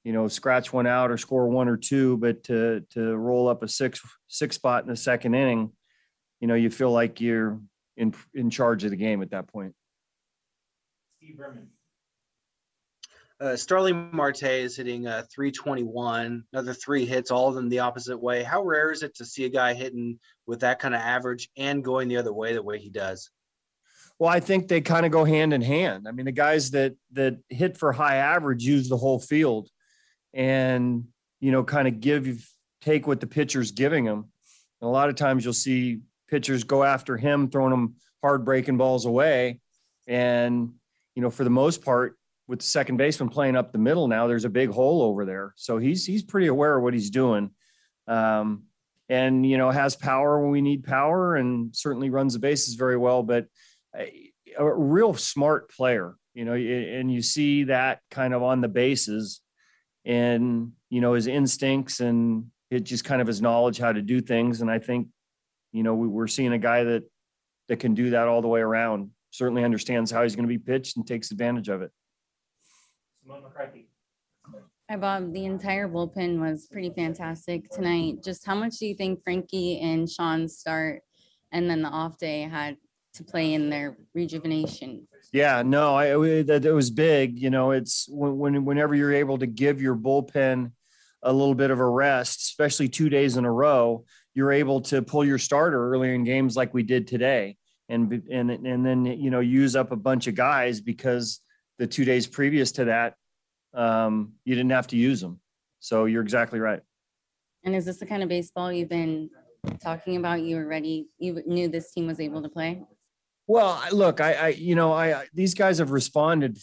[0.04, 3.64] you know, scratch one out or score one or two, but to to roll up
[3.64, 5.72] a six six spot in the second inning,
[6.40, 7.60] you know, you feel like you're
[7.98, 9.74] in in charge of the game at that point.
[11.18, 11.68] Steve Berman.
[13.40, 18.18] Uh, Starling Marte is hitting uh, 321, another three hits, all of them the opposite
[18.18, 18.42] way.
[18.42, 21.84] How rare is it to see a guy hitting with that kind of average and
[21.84, 23.30] going the other way the way he does?
[24.20, 26.08] Well, I think they kind of go hand in hand.
[26.08, 29.70] I mean, the guys that that hit for high average use the whole field,
[30.34, 31.06] and
[31.40, 32.50] you know, kind of give
[32.82, 34.26] take what the pitcher's giving them.
[34.82, 38.78] And a lot of times, you'll see pitchers go after him, throwing him hard breaking
[38.78, 39.60] balls away,
[40.08, 40.74] and
[41.14, 42.18] you know, for the most part,
[42.48, 45.54] with the second baseman playing up the middle now, there's a big hole over there.
[45.58, 47.52] So he's he's pretty aware of what he's doing.
[48.08, 48.64] Um,
[49.10, 52.98] and you know has power when we need power and certainly runs the bases very
[52.98, 53.46] well but
[53.98, 58.68] a, a real smart player you know and you see that kind of on the
[58.68, 59.42] bases
[60.06, 64.22] and you know his instincts and it just kind of his knowledge how to do
[64.22, 65.08] things and i think
[65.72, 67.04] you know we, we're seeing a guy that
[67.68, 70.58] that can do that all the way around certainly understands how he's going to be
[70.58, 71.92] pitched and takes advantage of it
[73.28, 73.90] Simone McCarthy.
[74.90, 75.34] Hi, Bob.
[75.34, 78.24] The entire bullpen was pretty fantastic tonight.
[78.24, 81.02] Just how much do you think Frankie and Sean's start
[81.52, 82.78] and then the off day had
[83.18, 85.08] to play in their rejuvenation?
[85.34, 87.38] Yeah, no, I it, that it was big.
[87.38, 90.72] You know, it's when, when whenever you're able to give your bullpen
[91.24, 95.02] a little bit of a rest, especially two days in a row, you're able to
[95.02, 97.58] pull your starter earlier in games like we did today,
[97.90, 101.42] and and and then you know use up a bunch of guys because
[101.78, 103.16] the two days previous to that,
[103.74, 105.40] um, you didn't have to use them.
[105.80, 106.82] So you're exactly right.
[107.64, 109.30] And is this the kind of baseball you've been
[109.84, 110.42] talking about?
[110.42, 112.82] You were ready, you knew this team was able to play?
[113.48, 116.58] Well, look, I, I, you know, I, I- these guys have responded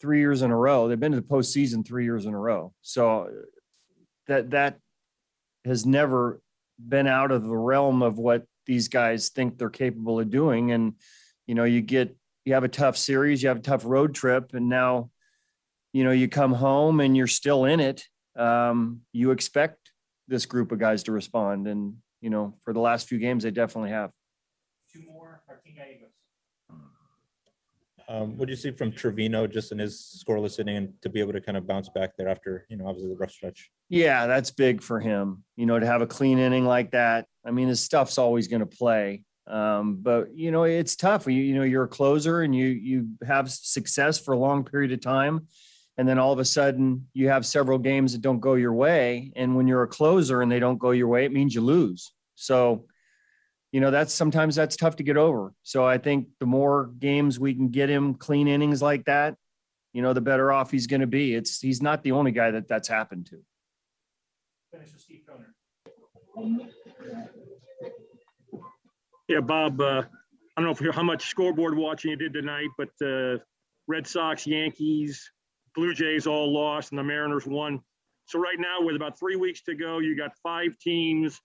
[0.00, 0.88] three years in a row.
[0.88, 2.72] They've been to the postseason three years in a row.
[2.82, 3.30] So
[4.26, 4.78] that, that
[5.64, 6.40] has never
[6.78, 10.72] been out of the realm of what these guys think they're capable of doing.
[10.72, 10.94] And,
[11.46, 14.54] you know, you get, you have a tough series, you have a tough road trip,
[14.54, 15.10] and now,
[15.92, 18.04] you know, you come home and you're still in it.
[18.36, 19.90] Um, you expect
[20.28, 21.66] this group of guys to respond.
[21.66, 24.10] And, you know, for the last few games, they definitely have.
[24.92, 25.29] Two more.
[28.08, 31.20] Um, what do you see from Trivino just in his scoreless inning and to be
[31.20, 33.70] able to kind of bounce back there after, you know, obviously the rough stretch?
[33.88, 35.44] Yeah, that's big for him.
[35.54, 37.26] You know, to have a clean inning like that.
[37.46, 39.22] I mean, his stuff's always going to play.
[39.46, 41.26] Um, but you know, it's tough.
[41.26, 44.92] You, you know, you're a closer and you you have success for a long period
[44.92, 45.46] of time,
[45.96, 49.32] and then all of a sudden you have several games that don't go your way.
[49.34, 52.12] And when you're a closer and they don't go your way, it means you lose.
[52.36, 52.86] So,
[53.72, 55.52] you know, that's sometimes that's tough to get over.
[55.62, 59.36] So I think the more games we can get him clean innings like that,
[59.92, 61.34] you know, the better off he's going to be.
[61.34, 63.38] It's he's not the only guy that that's happened to.
[64.72, 65.54] Finish with Steve Kroner.
[69.28, 72.68] Yeah, Bob, uh, I don't know if you how much scoreboard watching you did tonight,
[72.76, 73.38] but uh,
[73.86, 75.30] Red Sox, Yankees,
[75.76, 77.80] Blue Jays all lost, and the Mariners won.
[78.26, 81.40] So right now, with about three weeks to go, you got five teams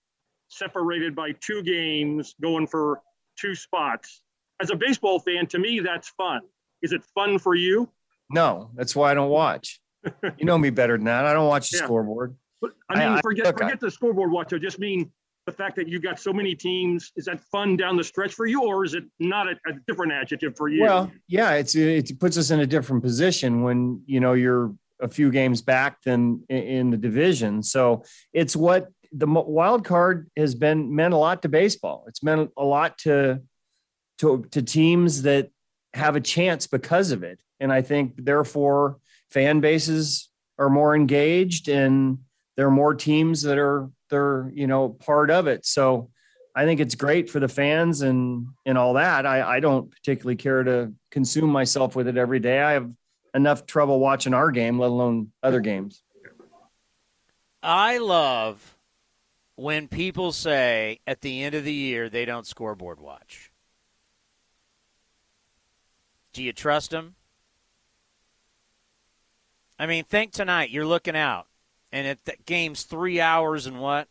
[0.48, 3.02] separated by two games going for
[3.38, 4.22] two spots.
[4.62, 6.42] As a baseball fan, to me, that's fun.
[6.82, 7.90] Is it fun for you?
[8.30, 9.80] No, that's why I don't watch.
[10.38, 11.26] you know me better than that.
[11.26, 11.86] I don't watch the Yeah.
[11.86, 12.36] scoreboard.
[12.62, 14.54] But I mean, I- I- forget look, I- forget the scoreboard watch.
[14.54, 15.12] I just mean
[15.46, 17.12] the fact that you got so many teams.
[17.16, 20.12] Is that fun down the stretch for you, or is it not a, a different
[20.12, 20.82] adjective for you?
[20.82, 25.10] Well, yeah, it's it puts us in a different position when you know you're a
[25.10, 27.62] few games back than in the division.
[27.62, 28.04] So
[28.34, 28.88] it's what
[29.18, 32.04] the wild card has been meant a lot to baseball.
[32.08, 33.42] It's meant a lot to
[34.20, 35.50] to to teams that
[35.94, 38.98] have a chance because of it, and I think therefore
[39.32, 42.20] fan bases are more engaged and
[42.56, 45.66] there are more teams that are they're you know part of it.
[45.66, 46.10] So
[46.54, 49.26] I think it's great for the fans and and all that.
[49.26, 52.62] I, I don't particularly care to consume myself with it every day.
[52.62, 52.92] I have
[53.34, 56.02] enough trouble watching our game, let alone other games.
[57.62, 58.75] I love
[59.56, 63.52] when people say at the end of the year they don't scoreboard watch.
[66.34, 67.16] Do you trust them?
[69.80, 70.70] I mean, think tonight.
[70.70, 71.48] You're looking out,
[71.92, 74.08] and if the game's three hours and what?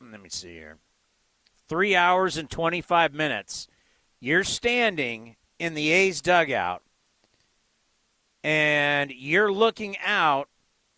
[0.00, 0.78] Let me see here.
[1.68, 3.68] Three hours and 25 minutes.
[4.20, 6.82] You're standing in the A's dugout,
[8.44, 10.48] and you're looking out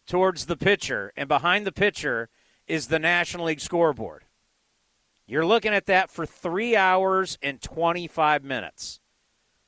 [0.07, 2.29] towards the pitcher, and behind the pitcher
[2.67, 4.25] is the National League scoreboard.
[5.27, 9.01] You're looking at that for three hours and 25 minutes.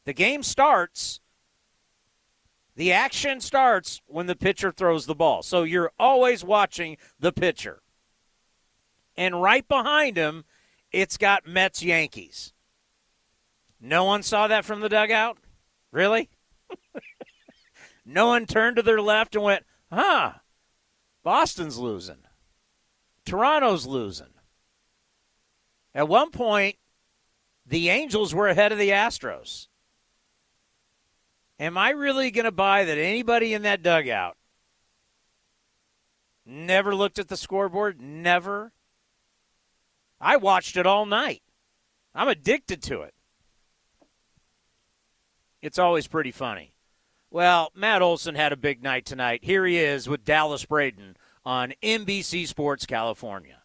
[0.04, 1.20] The game starts,
[2.76, 5.42] the action starts when the pitcher throws the ball.
[5.42, 7.80] So you're always watching the pitcher.
[9.16, 10.44] And right behind him,
[10.92, 12.52] it's got Mets Yankees.
[13.80, 15.38] No one saw that from the dugout?
[15.90, 16.28] Really?
[18.04, 20.32] no one turned to their left and went, huh,
[21.22, 22.18] Boston's losing.
[23.24, 24.34] Toronto's losing.
[25.94, 26.76] At one point,
[27.66, 29.68] the Angels were ahead of the Astros.
[31.58, 34.36] Am I really going to buy that anybody in that dugout
[36.44, 38.00] never looked at the scoreboard?
[38.00, 38.72] Never.
[40.20, 41.42] I watched it all night.
[42.14, 43.14] I'm addicted to it.
[45.60, 46.75] It's always pretty funny.
[47.36, 49.40] Well, Matt Olson had a big night tonight.
[49.44, 53.58] Here he is with Dallas Braden on NBC Sports California.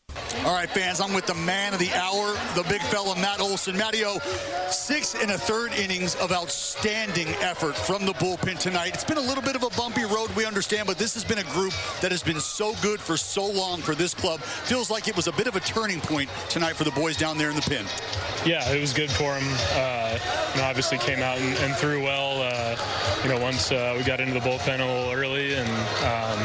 [0.46, 3.76] All right, fans, I'm with the man of the hour, the big fella, Matt Olson.
[3.76, 4.20] Mattio,
[4.72, 8.94] six and a third innings of outstanding effort from the bullpen tonight.
[8.94, 11.38] It's been a little bit of a bumpy road, we understand, but this has been
[11.40, 14.40] a group that has been so good for so long for this club.
[14.42, 17.38] Feels like it was a bit of a turning point tonight for the boys down
[17.38, 17.86] there in the pen.
[18.46, 19.44] Yeah, it was good for him.
[19.74, 20.18] Uh,
[20.54, 22.42] you know, obviously came out and, and threw well.
[22.42, 22.76] Uh,
[23.24, 26.40] you know, once uh, we got into the bullpen a little early, and um,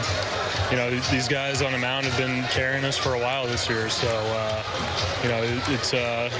[0.70, 3.68] you know, these guys on the mound have been carrying us for a while this
[3.68, 3.88] year.
[3.88, 4.62] So, uh,
[5.22, 6.30] you know, it, it's uh,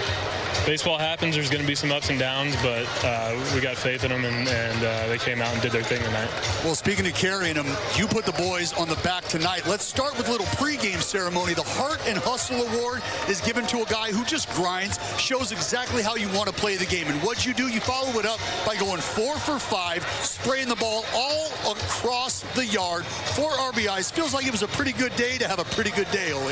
[0.66, 1.36] baseball happens.
[1.36, 4.24] There's going to be some ups and downs, but uh, we got faith in them,
[4.24, 6.28] and, and uh, they came out and did their thing tonight.
[6.64, 9.66] Well, speaking of carrying them, you put the boys on the back tonight.
[9.66, 11.54] Let's start with a little pregame ceremony.
[11.54, 16.02] The Heart and Hustle Award is given to a guy who just grinds, shows exactly
[16.02, 17.06] how you want to play the game.
[17.06, 20.76] And what you do, you follow it up by going four for five, spraying the
[20.76, 23.04] ball all across the yard.
[23.04, 26.10] Four RBIs, feels like it was a pretty good day to have a pretty good
[26.10, 26.48] day, Ole.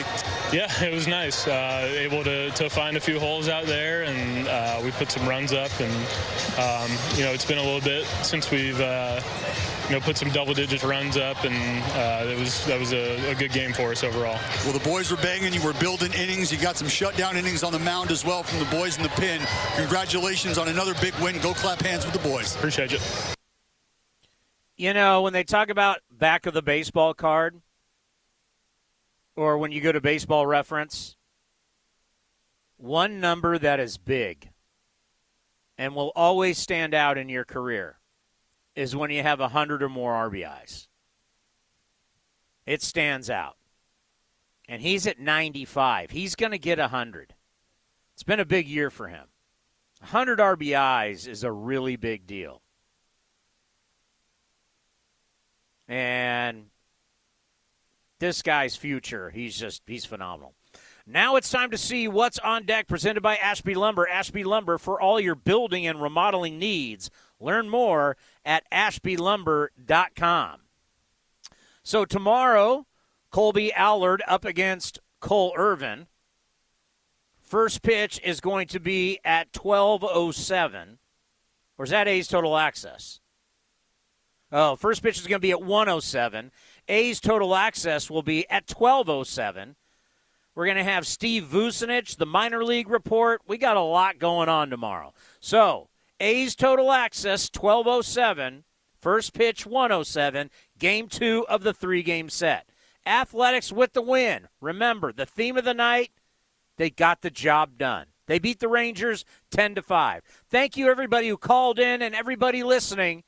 [0.52, 1.48] Yeah, it was nice.
[1.48, 5.26] Uh, able to, to find a few holes out there, and uh, we put some
[5.26, 5.70] runs up.
[5.80, 5.90] And
[6.60, 9.18] um, you know, it's been a little bit since we've uh,
[9.88, 13.34] you know put some double-digit runs up, and uh, it was that was a, a
[13.34, 14.38] good game for us overall.
[14.64, 15.54] Well, the boys were banging.
[15.54, 16.52] You were building innings.
[16.52, 19.08] You got some shutdown innings on the mound as well from the boys in the
[19.20, 19.40] pin.
[19.76, 21.40] Congratulations on another big win.
[21.40, 22.54] Go clap hands with the boys.
[22.56, 23.00] Appreciate it.
[24.76, 27.60] You know, when they talk about back of the baseball card,
[29.36, 31.16] or when you go to baseball reference,
[32.76, 34.50] one number that is big
[35.76, 37.98] and will always stand out in your career
[38.74, 40.86] is when you have 100 or more RBIs.
[42.66, 43.56] It stands out.
[44.66, 46.10] And he's at 95.
[46.10, 47.34] He's going to get 100.
[48.14, 49.26] It's been a big year for him.
[50.00, 52.62] 100 RBIs is a really big deal.
[55.89, 56.66] And
[58.19, 60.55] this guy's future, he's just he's phenomenal.
[61.06, 64.09] Now it's time to see what's on deck presented by Ashby Lumber.
[64.09, 67.11] Ashby Lumber for all your building and remodeling needs.
[67.39, 70.61] Learn more at ashbylumber.com.
[71.82, 72.86] So tomorrow,
[73.31, 76.06] Kolby Allard up against Cole Irvin.
[77.43, 80.98] First pitch is going to be at 12:07.
[81.77, 83.20] Or is that A's total access?
[84.56, 86.52] Oh, first pitch is going to be at 107.
[86.86, 89.74] A's total access will be at 1207.
[90.55, 93.43] We're going to have Steve Vucinich, the minor league report.
[93.48, 95.12] We got a lot going on tomorrow.
[95.40, 95.89] So,
[96.20, 98.62] A's total access 1207,
[99.01, 102.68] first pitch 107, game 2 of the 3-game set.
[103.05, 104.47] Athletics with the win.
[104.60, 106.12] Remember, the theme of the night,
[106.76, 108.06] they got the job done.
[108.28, 110.22] They beat the Rangers 10 to 5.
[110.48, 113.24] Thank you everybody who called in and everybody listening.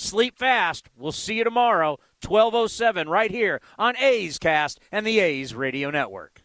[0.00, 0.88] Sleep fast.
[0.96, 6.44] We'll see you tomorrow, 1207, right here on A's Cast and the A's Radio Network.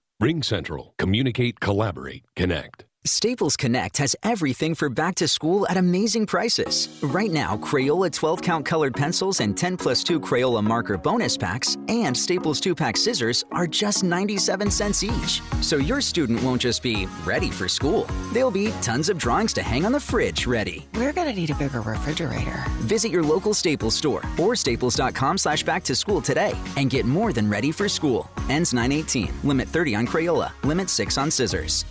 [0.21, 0.91] RingCentral.
[0.97, 2.85] Communicate, collaborate, connect.
[3.03, 6.87] Staples Connect has everything for back to school at amazing prices.
[7.01, 11.77] Right now, Crayola 12 count colored pencils and 10 plus 2 Crayola marker bonus packs
[11.87, 15.41] and Staples 2 pack scissors are just 97 cents each.
[15.61, 19.63] So your student won't just be ready for school, they'll be tons of drawings to
[19.63, 20.87] hang on the fridge ready.
[20.93, 22.65] We're gonna need a bigger refrigerator.
[22.81, 27.33] Visit your local Staples store or staples.com slash back to school today and get more
[27.33, 28.29] than ready for school.
[28.47, 29.33] Ends 918.
[29.43, 30.51] Limit 30 on Crayola.
[30.63, 31.83] Limit 6 on scissors.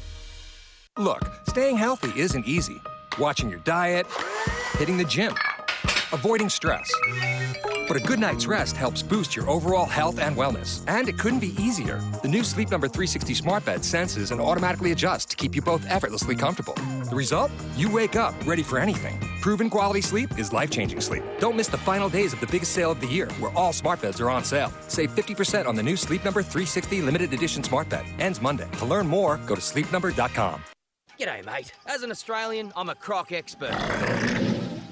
[1.01, 2.83] Look, staying healthy isn't easy.
[3.19, 4.07] Watching your diet,
[4.73, 5.35] hitting the gym,
[6.13, 6.93] avoiding stress.
[7.89, 10.85] But a good night's rest helps boost your overall health and wellness.
[10.89, 12.03] And it couldn't be easier.
[12.21, 15.87] The new Sleep Number 360 smart bed senses and automatically adjusts to keep you both
[15.89, 16.75] effortlessly comfortable.
[17.09, 17.51] The result?
[17.77, 19.19] You wake up ready for anything.
[19.41, 21.25] Proven quality sleep is life changing sleep.
[21.39, 24.03] Don't miss the final days of the biggest sale of the year, where all smart
[24.03, 24.71] beds are on sale.
[24.89, 28.05] Save 50% on the new Sleep Number 360 limited edition smart bed.
[28.19, 28.69] Ends Monday.
[28.81, 30.63] To learn more, go to sleepnumber.com.
[31.21, 31.75] G'day, mate.
[31.87, 33.77] As an Australian, I'm a croc expert.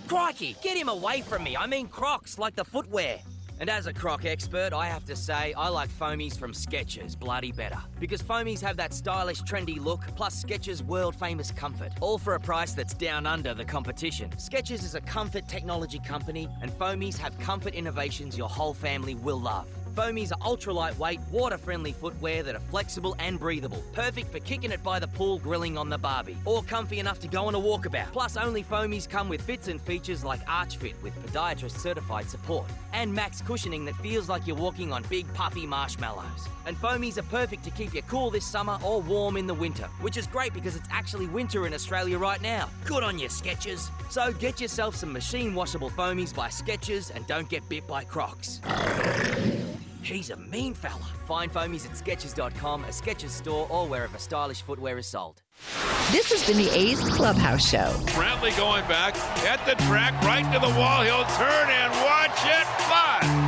[0.06, 1.56] Crikey, get him away from me.
[1.56, 3.20] I mean crocs, like the footwear.
[3.60, 7.50] And as a croc expert, I have to say I like foamies from Skechers bloody
[7.50, 7.78] better.
[7.98, 11.92] Because foamies have that stylish, trendy look, plus Skechers' world famous comfort.
[12.02, 14.28] All for a price that's down under the competition.
[14.32, 19.40] Skechers is a comfort technology company, and foamies have comfort innovations your whole family will
[19.40, 19.66] love.
[19.88, 23.82] Foamies are ultra lightweight, water friendly footwear that are flexible and breathable.
[23.92, 27.28] Perfect for kicking it by the pool, grilling on the barbie, or comfy enough to
[27.28, 28.12] go on a walkabout.
[28.12, 32.66] Plus, only Foamies come with fits and features like Arch Fit with podiatrist certified support,
[32.92, 36.48] and max cushioning that feels like you're walking on big puffy marshmallows.
[36.66, 39.88] And Foamies are perfect to keep you cool this summer or warm in the winter,
[40.00, 42.68] which is great because it's actually winter in Australia right now.
[42.84, 43.90] Good on you, Skechers.
[44.10, 48.60] So get yourself some machine washable Foamies by Skechers and don't get bit by Crocs.
[50.02, 51.06] He's a mean fella.
[51.26, 55.42] Find foamies at Skechers.com, a Skechers store, or wherever stylish footwear is sold.
[56.12, 57.92] This has been the A's Clubhouse Show.
[58.14, 61.02] Brantley going back at the track, right to the wall.
[61.02, 63.47] He'll turn and watch it fly.